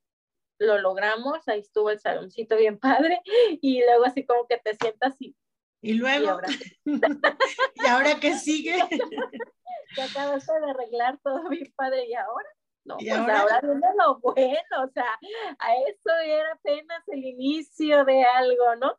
[0.59, 3.21] lo logramos, ahí estuvo el saloncito bien padre
[3.61, 5.37] y luego así como que te sientas y...
[5.81, 6.49] Y luego, ¿y ahora,
[7.77, 8.77] ¿Y ahora qué sigue?
[9.95, 12.49] Te acabaste de arreglar todo bien padre y ahora.
[12.89, 13.41] No, pues ahora?
[13.41, 15.19] ahora viene lo bueno, o sea,
[15.59, 18.97] a eso era apenas el inicio de algo, ¿no?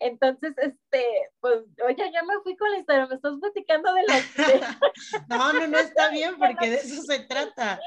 [0.00, 1.06] Entonces, este,
[1.38, 4.16] pues, oye, ya me fui con la historia, me estás platicando de la...
[5.28, 7.78] no, no, no está bien, porque de eso se trata.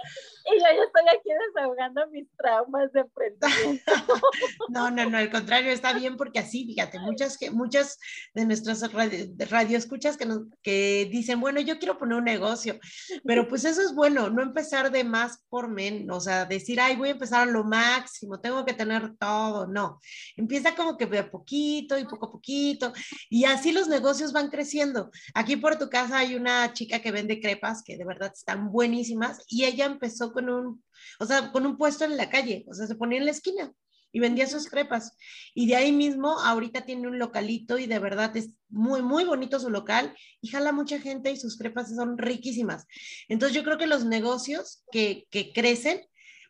[0.46, 3.84] Y yo ya estoy aquí desahogando mis traumas de emprendimiento.
[4.70, 8.00] no, no, no, al contrario, está bien porque así, fíjate, muchas, muchas
[8.34, 10.28] de nuestras radio, escuchas que,
[10.62, 12.80] que dicen, bueno, yo quiero poner un negocio,
[13.26, 16.96] pero pues eso es bueno, no empezar de más por menos, o sea, decir, ay,
[16.96, 20.00] voy a empezar a lo máximo, tengo que tener todo, no,
[20.36, 22.94] empieza como que de poquito y poco a poquito,
[23.30, 25.12] y así los negocios van creciendo.
[25.34, 29.44] Aquí por tu casa hay una chica que vende crepas que de verdad están buenísimas
[29.48, 30.84] y ella empezó con un,
[31.20, 33.74] o sea, con un puesto en la calle, o sea, se ponía en la esquina
[34.12, 35.18] y vendía sus crepas.
[35.54, 39.60] Y de ahí mismo, ahorita tiene un localito y de verdad es muy, muy bonito
[39.60, 42.86] su local y jala mucha gente y sus crepas son riquísimas.
[43.28, 46.02] Entonces yo creo que los negocios que, que crecen,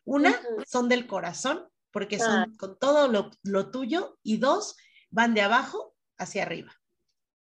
[0.04, 2.46] una, son del corazón, porque son ah.
[2.58, 4.76] con todo lo, lo tuyo, y dos,
[5.10, 6.81] van de abajo hacia arriba.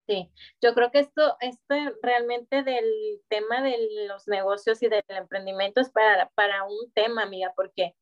[0.07, 2.85] Sí, yo creo que esto, esto realmente del
[3.27, 7.95] tema de los negocios y del emprendimiento es para, para un tema, amiga, porque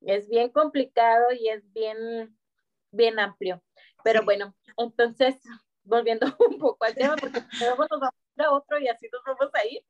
[0.00, 2.36] es bien complicado y es bien,
[2.90, 3.62] bien amplio.
[4.02, 5.40] Pero bueno, entonces,
[5.84, 9.54] volviendo un poco al tema, porque luego nos vamos a otro y así nos vamos
[9.54, 9.84] a ir.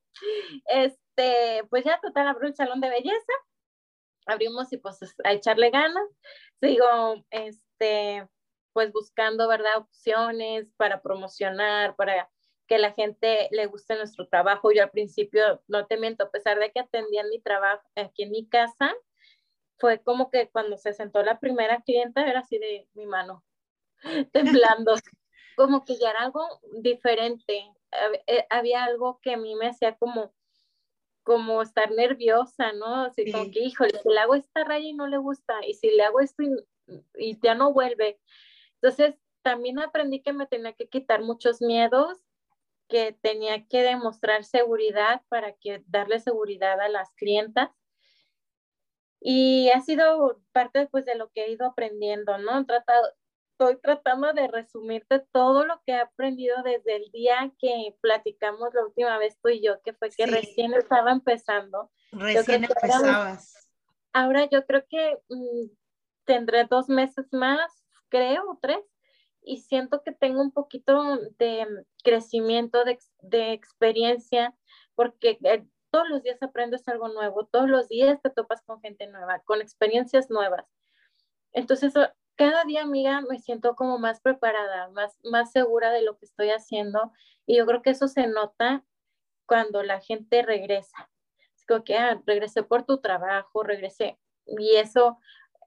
[0.66, 3.32] Este, pues ya total, abro el salón de belleza,
[4.26, 6.04] abrimos y pues a echarle ganas.
[6.60, 8.28] Sigo, este,
[8.72, 9.78] pues buscando, ¿verdad?
[9.78, 12.30] Opciones para promocionar, para
[12.66, 14.70] que la gente le guste nuestro trabajo.
[14.72, 18.30] Yo al principio, no te miento, a pesar de que atendía mi trabajo aquí en
[18.30, 18.94] mi casa,
[19.78, 23.44] fue como que cuando se sentó la primera clienta era así de mi mano,
[24.32, 24.94] temblando,
[25.56, 26.46] como que ya era algo
[26.80, 27.66] diferente.
[28.26, 30.32] Eh, había algo que a mí me hacía como
[31.22, 33.04] como estar nerviosa, ¿no?
[33.04, 35.90] Así como que, híjole, si le hago esta raya y no le gusta, y si
[35.90, 36.50] le hago esto y,
[37.14, 38.18] y ya no vuelve,
[38.82, 42.18] entonces, también aprendí que me tenía que quitar muchos miedos,
[42.88, 47.70] que tenía que demostrar seguridad para que darle seguridad a las clientas.
[49.20, 52.64] Y ha sido parte pues de lo que he ido aprendiendo, ¿no?
[52.64, 53.06] Tratado,
[53.52, 58.84] estoy tratando de resumirte todo lo que he aprendido desde el día que platicamos la
[58.84, 61.90] última vez tú y yo, que fue que recién estaba empezando.
[62.12, 63.68] Recién empezabas.
[64.14, 65.66] Ahora, yo creo que mm,
[66.24, 67.79] tendré dos meses más,
[68.10, 68.84] creo, tres,
[69.42, 71.66] y siento que tengo un poquito de
[72.04, 74.54] crecimiento, de, de experiencia,
[74.94, 79.06] porque eh, todos los días aprendes algo nuevo, todos los días te topas con gente
[79.06, 80.66] nueva, con experiencias nuevas.
[81.52, 81.94] Entonces,
[82.36, 86.50] cada día, amiga, me siento como más preparada, más, más segura de lo que estoy
[86.50, 87.12] haciendo
[87.46, 88.84] y yo creo que eso se nota
[89.46, 91.10] cuando la gente regresa.
[91.56, 94.18] Es como que, ah, regresé por tu trabajo, regresé.
[94.46, 95.18] Y eso,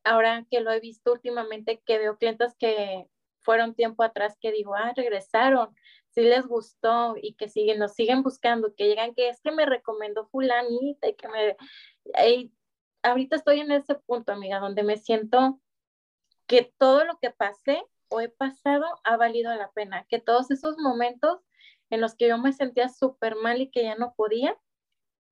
[0.04, 3.08] ahora que lo he visto últimamente, que veo clientes que
[3.42, 5.76] fueron tiempo atrás que digo, ah, regresaron,
[6.12, 9.66] sí les gustó y que siguen, nos siguen buscando, que llegan, que es que me
[9.66, 11.58] recomendó fulanita y que me...
[13.04, 15.60] ahorita estoy en ese punto, amiga, donde me siento
[16.48, 20.78] que todo lo que pasé o he pasado ha valido la pena, que todos esos
[20.78, 21.40] momentos
[21.90, 24.58] en los que yo me sentía súper mal y que ya no podía,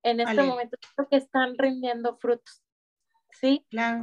[0.04, 2.64] en este momento creo que están rindiendo frutos.
[3.32, 3.66] ¿Sí?
[3.70, 4.02] Claro,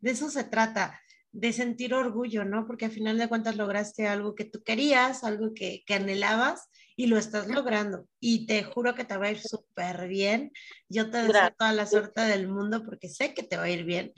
[0.00, 1.00] de eso se trata
[1.32, 2.66] de sentir orgullo, ¿no?
[2.66, 7.06] Porque al final de cuentas lograste algo que tú querías, algo que, que anhelabas y
[7.06, 8.06] lo estás logrando.
[8.18, 10.52] Y te juro que te va a ir súper bien.
[10.88, 13.84] Yo te deseo toda la suerte del mundo porque sé que te va a ir
[13.84, 14.12] bien,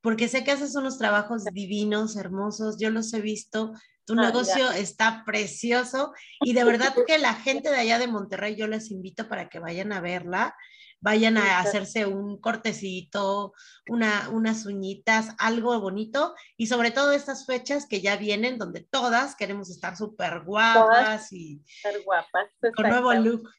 [0.00, 3.72] porque sé que haces unos trabajos divinos, hermosos, yo los he visto.
[4.04, 8.56] Tu ah, negocio está precioso y de verdad que la gente de allá de Monterrey
[8.56, 10.56] yo les invito para que vayan a verla
[11.02, 13.52] vayan a hacerse un cortecito,
[13.88, 19.34] una, unas uñitas, algo bonito y sobre todo estas fechas que ya vienen donde todas
[19.36, 22.48] queremos estar súper guapas y súper guapas.
[22.74, 23.50] Con nuevo look.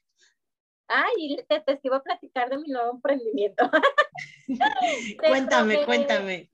[0.88, 3.70] Ay, te, te iba a platicar de mi nuevo emprendimiento.
[5.20, 6.50] cuéntame, cuéntame.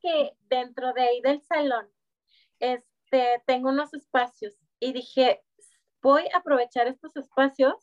[0.00, 1.88] Que dentro de ahí del salón,
[2.60, 5.42] este, tengo unos espacios y dije,
[6.00, 7.74] voy a aprovechar estos espacios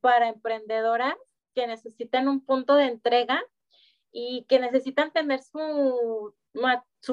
[0.00, 1.16] para emprendedoras
[1.54, 3.42] que necesitan un punto de entrega
[4.12, 6.34] y que necesitan tener su,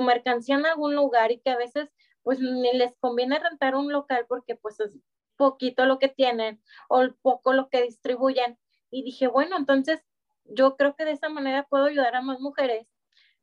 [0.02, 1.90] mercancía en algún lugar y que a veces
[2.24, 5.00] pues ni les conviene rentar un local porque pues es
[5.36, 8.60] poquito lo que tienen o poco lo que distribuyen.
[8.92, 10.04] Y dije, bueno, entonces
[10.46, 12.88] yo creo que de esa manera puedo ayudar a más mujeres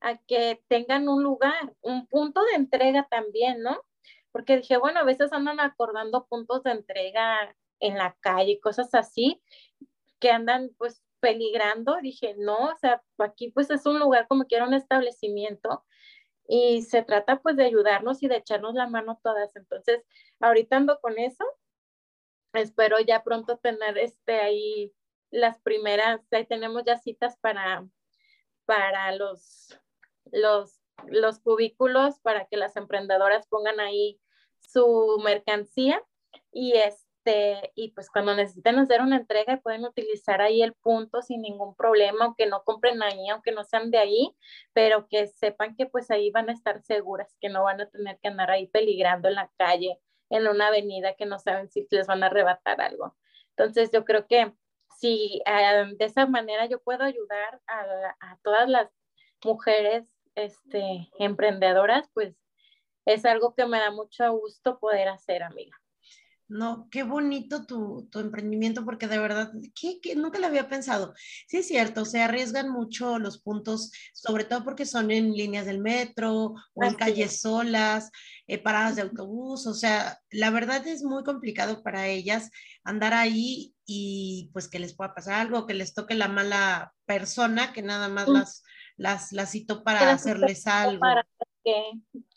[0.00, 3.82] a que tengan un lugar, un punto de entrega también, ¿no?
[4.30, 9.42] Porque dije, bueno, a veces andan acordando puntos de entrega en la calle, cosas así,
[10.20, 14.56] que andan pues peligrando, dije, no, o sea, aquí pues es un lugar como que
[14.56, 15.84] era un establecimiento
[16.48, 19.54] y se trata pues de ayudarnos y de echarnos la mano todas.
[19.56, 20.02] Entonces,
[20.40, 21.44] ahorita ando con eso.
[22.54, 24.94] Espero ya pronto tener este ahí
[25.30, 27.86] las primeras, ahí tenemos ya citas para,
[28.64, 29.78] para los,
[30.32, 34.18] los, los cubículos, para que las emprendedoras pongan ahí
[34.60, 36.02] su mercancía
[36.50, 41.22] y es este, y pues cuando necesiten hacer una entrega pueden utilizar ahí el punto
[41.22, 44.34] sin ningún problema, aunque no compren ahí, aunque no sean de ahí,
[44.72, 48.18] pero que sepan que pues ahí van a estar seguras, que no van a tener
[48.20, 49.98] que andar ahí peligrando en la calle,
[50.30, 53.16] en una avenida que no saben si les van a arrebatar algo.
[53.56, 54.52] Entonces yo creo que
[54.98, 58.90] si eh, de esa manera yo puedo ayudar a, a todas las
[59.44, 60.04] mujeres
[60.34, 62.36] este, emprendedoras, pues
[63.04, 65.76] es algo que me da mucho gusto poder hacer, amiga.
[66.48, 71.12] No, qué bonito tu, emprendimiento, porque de verdad, ¿qué, nunca lo había pensado.
[71.46, 75.78] Sí es cierto, se arriesgan mucho los puntos, sobre todo porque son en líneas del
[75.78, 78.10] metro o en calles solas,
[78.46, 82.50] eh, paradas de autobús, o sea, la verdad es muy complicado para ellas
[82.82, 87.74] andar ahí y pues que les pueda pasar algo, que les toque la mala persona
[87.74, 88.62] que nada más las,
[88.96, 91.00] las, las citó para hacerles algo.
[91.00, 91.26] Para
[91.62, 91.92] que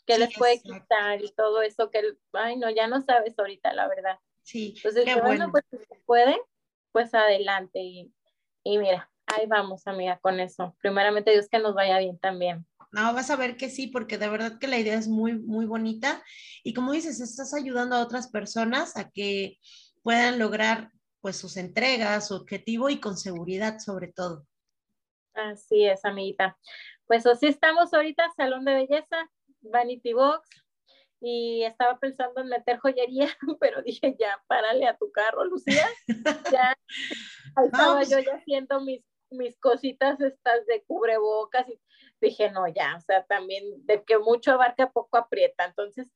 [0.06, 4.18] les puede quitar y todo eso que, ay, no, ya no sabes ahorita, la verdad.
[4.42, 6.36] Sí, Entonces, qué bueno, pues si se puede,
[6.90, 8.12] pues adelante y,
[8.64, 10.76] y mira, ahí vamos, amiga, con eso.
[10.80, 12.66] Primeramente, Dios que nos vaya bien también.
[12.90, 15.64] No, vas a ver que sí, porque de verdad que la idea es muy, muy
[15.64, 16.22] bonita.
[16.62, 19.58] Y como dices, estás ayudando a otras personas a que
[20.02, 20.90] puedan lograr
[21.20, 24.46] pues sus entregas, su objetivo y con seguridad sobre todo.
[25.34, 26.58] Así es, amiguita.
[27.06, 29.30] Pues así estamos ahorita, Salón de Belleza,
[29.62, 30.48] Vanity Box
[31.20, 33.28] y estaba pensando en meter joyería,
[33.60, 35.86] pero dije, ya, párale a tu carro, Lucía.
[36.50, 36.76] Ya
[37.64, 41.80] estaba pues yo ya haciendo mis, mis cositas estas de cubrebocas y
[42.20, 45.64] dije, no, ya, o sea, también de que mucho abarca, poco aprieta.
[45.64, 46.12] Entonces,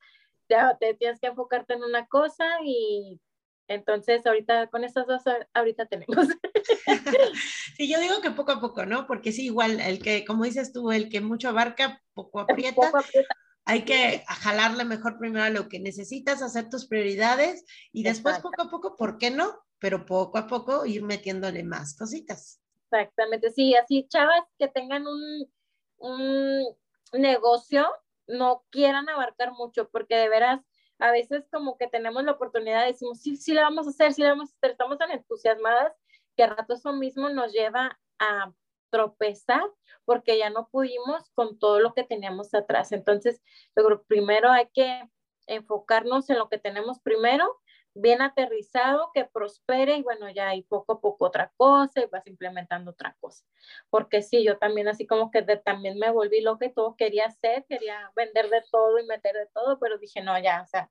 [0.49, 3.21] ya te tienes que enfocarte en una cosa y
[3.69, 5.23] entonces, ahorita con estas dos,
[5.55, 6.17] ahorita tenemos.
[7.77, 9.07] sí, yo digo que poco a poco, ¿no?
[9.07, 12.75] Porque sí, igual, el que, como dices tú, el que mucho abarca, poco aprieta.
[12.75, 13.35] Poco aprieta.
[13.65, 18.63] hay que jalarle mejor primero a lo que necesitas, hacer tus prioridades y después poco
[18.63, 19.59] a poco, ¿por qué no?
[19.79, 22.61] Pero poco a poco ir metiéndole más cositas.
[22.91, 25.51] Exactamente, sí, así chavas que tengan un,
[25.99, 26.77] un
[27.13, 27.87] negocio,
[28.27, 30.61] no quieran abarcar mucho, porque de veras,
[30.99, 34.23] a veces como que tenemos la oportunidad, decimos, sí, sí la vamos a hacer, sí
[34.23, 35.93] la vamos a hacer, estamos tan entusiasmadas
[36.37, 38.53] que a rato eso mismo nos lleva a
[38.91, 39.63] tropezar
[40.05, 42.93] porque ya no pudimos con todo lo que teníamos atrás.
[42.93, 43.43] Entonces,
[43.77, 45.09] yo primero hay que
[45.47, 47.61] enfocarnos en lo que tenemos primero,
[47.95, 52.27] bien aterrizado, que prospere y bueno, ya hay poco a poco otra cosa y vas
[52.27, 53.45] implementando otra cosa.
[53.91, 57.65] Porque sí, yo también así como que también me volví lo que todo quería hacer,
[57.69, 60.91] quería vender de todo y meter de todo, pero dije, no, ya, o sea,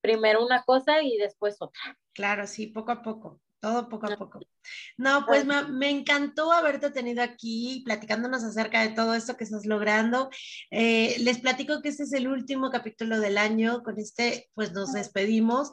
[0.00, 1.98] primero una cosa y después otra.
[2.14, 4.40] Claro, sí, poco a poco todo poco a poco.
[4.96, 10.30] No, pues me, encantó haberte tenido aquí platicándonos acerca de todo esto que estás logrando.
[10.70, 14.92] Eh, les platico que este es el último capítulo del año, con este pues nos
[14.92, 15.70] despedimos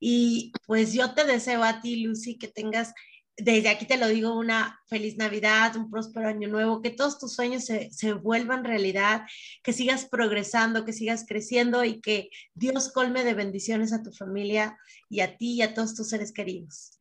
[0.00, 2.94] y pues yo te deseo a ti, Lucy, que tengas
[3.40, 7.34] desde aquí te lo digo, una feliz Navidad, un próspero año nuevo, que todos tus
[7.34, 9.22] sueños se, se, vuelvan realidad,
[9.62, 14.76] que sigas progresando, que sigas creciendo y que Dios colme de bendiciones a tu familia
[15.08, 16.97] y a ti y a todos tus seres queridos.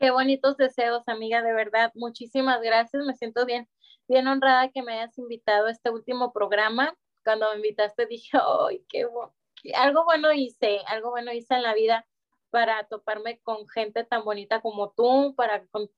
[0.00, 1.92] Qué bonitos deseos, amiga, de verdad.
[1.94, 3.04] Muchísimas gracias.
[3.04, 3.68] Me siento bien,
[4.08, 6.96] bien honrada que me hayas invitado a este último programa.
[7.22, 8.38] Cuando me invitaste dije,
[8.70, 9.06] ¡ay, qué,
[9.74, 10.80] algo bueno hice!
[10.86, 12.06] Algo bueno hice en la vida
[12.48, 15.90] para toparme con gente tan bonita como tú, para con,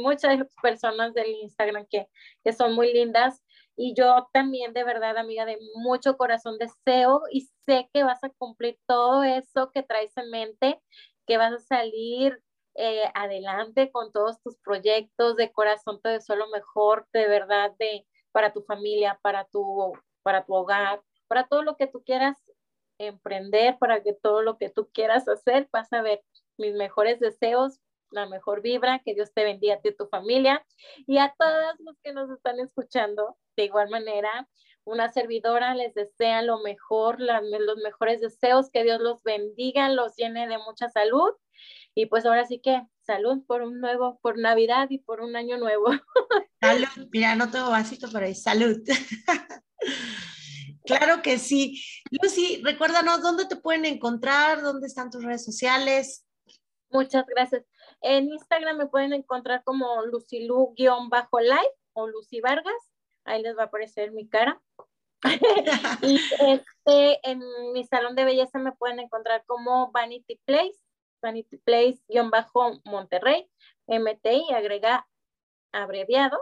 [0.00, 2.06] muchas personas del Instagram que,
[2.44, 3.42] que son muy lindas.
[3.74, 8.30] Y yo también, de verdad, amiga, de mucho corazón deseo y sé que vas a
[8.30, 10.80] cumplir todo eso que traes en mente,
[11.26, 12.43] que vas a salir
[12.74, 18.06] eh, adelante con todos tus proyectos, de corazón te deseo lo mejor, de verdad, de,
[18.32, 22.36] para tu familia, para tu, para tu hogar, para todo lo que tú quieras
[22.98, 26.22] emprender, para que todo lo que tú quieras hacer, vas a ver
[26.56, 30.64] mis mejores deseos, la mejor vibra, que Dios te bendiga a ti y tu familia
[31.06, 33.36] y a todos los que nos están escuchando.
[33.56, 34.48] De igual manera,
[34.84, 40.46] una servidora les desea lo mejor, los mejores deseos, que Dios los bendiga, los llene
[40.46, 41.32] de mucha salud
[41.94, 45.58] y pues ahora sí que salud por un nuevo, por Navidad y por un año
[45.58, 45.86] nuevo.
[46.60, 48.78] Salud, mira, no tengo vasito, pero ahí, salud.
[50.86, 51.82] Claro que sí.
[52.10, 56.26] Lucy, recuérdanos dónde te pueden encontrar, dónde están tus redes sociales.
[56.90, 57.64] Muchas gracias.
[58.02, 60.92] En Instagram me pueden encontrar como lucilu-live
[61.94, 62.92] o Lucy Vargas.
[63.24, 64.60] Ahí les va a aparecer mi cara.
[66.02, 67.40] y este, en
[67.72, 70.78] mi salón de belleza me pueden encontrar como Vanity Place
[71.24, 73.50] Vanity Place-Monterrey,
[73.86, 75.08] MTI, agrega
[75.72, 76.38] abreviado.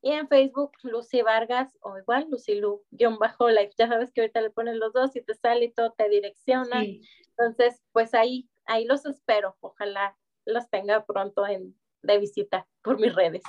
[0.00, 3.72] Y en Facebook, Lucy Vargas, o igual, Lucy Lu-Life.
[3.76, 6.84] Ya sabes que ahorita le pones los dos y te sale y todo te direcciona.
[7.30, 9.56] Entonces, pues ahí, ahí los espero.
[9.60, 13.42] Ojalá los tenga pronto en, de visita por mis redes.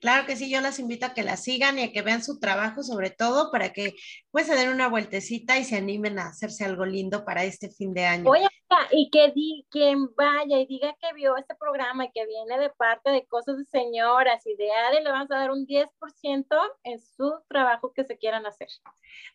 [0.00, 2.38] Claro que sí, yo las invito a que la sigan y a que vean su
[2.38, 3.94] trabajo, sobre todo para que
[4.30, 7.92] pues se den una vueltecita y se animen a hacerse algo lindo para este fin
[7.92, 8.30] de año.
[8.30, 8.48] Oye,
[8.92, 12.70] y que di, quien vaya y diga que vio este programa y que viene de
[12.70, 16.46] parte de cosas de señoras y de ADE, le vamos a dar un 10%
[16.84, 18.68] en su trabajo que se quieran hacer.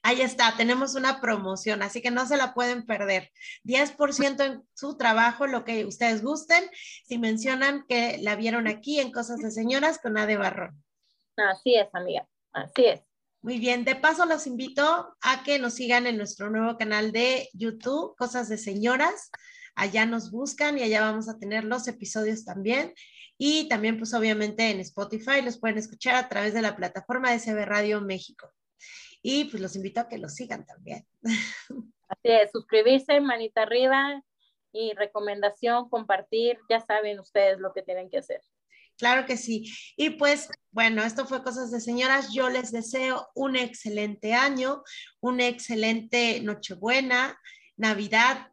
[0.04, 3.32] Ahí está, tenemos una promoción, así que no se la pueden perder.
[3.66, 6.64] 10% en su trabajo, lo que ustedes gusten,
[7.06, 10.83] si mencionan que la vieron aquí en Cosas de Señoras con ADE Barrón.
[11.38, 13.01] Así es, amiga, así es.
[13.41, 17.49] Muy bien, de paso los invito a que nos sigan en nuestro nuevo canal de
[17.53, 19.29] YouTube, Cosas de Señoras.
[19.75, 22.93] Allá nos buscan y allá vamos a tener los episodios también.
[23.38, 27.39] Y también, pues obviamente en Spotify los pueden escuchar a través de la plataforma de
[27.39, 28.51] CB Radio México.
[29.21, 31.05] Y pues los invito a que los sigan también.
[32.07, 34.23] Así es, suscribirse, manita arriba
[34.71, 38.41] y recomendación, compartir, ya saben ustedes lo que tienen que hacer.
[38.98, 39.72] Claro que sí.
[39.98, 42.34] Y pues, bueno, esto fue Cosas de Señoras.
[42.34, 44.84] Yo les deseo un excelente año,
[45.20, 47.38] una excelente Nochebuena,
[47.78, 48.52] Navidad,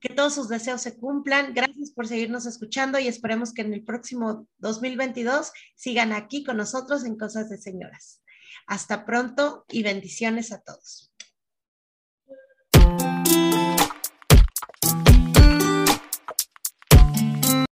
[0.00, 1.52] que todos sus deseos se cumplan.
[1.52, 7.04] Gracias por seguirnos escuchando y esperemos que en el próximo 2022 sigan aquí con nosotros
[7.04, 8.22] en Cosas de Señoras.
[8.66, 11.09] Hasta pronto y bendiciones a todos.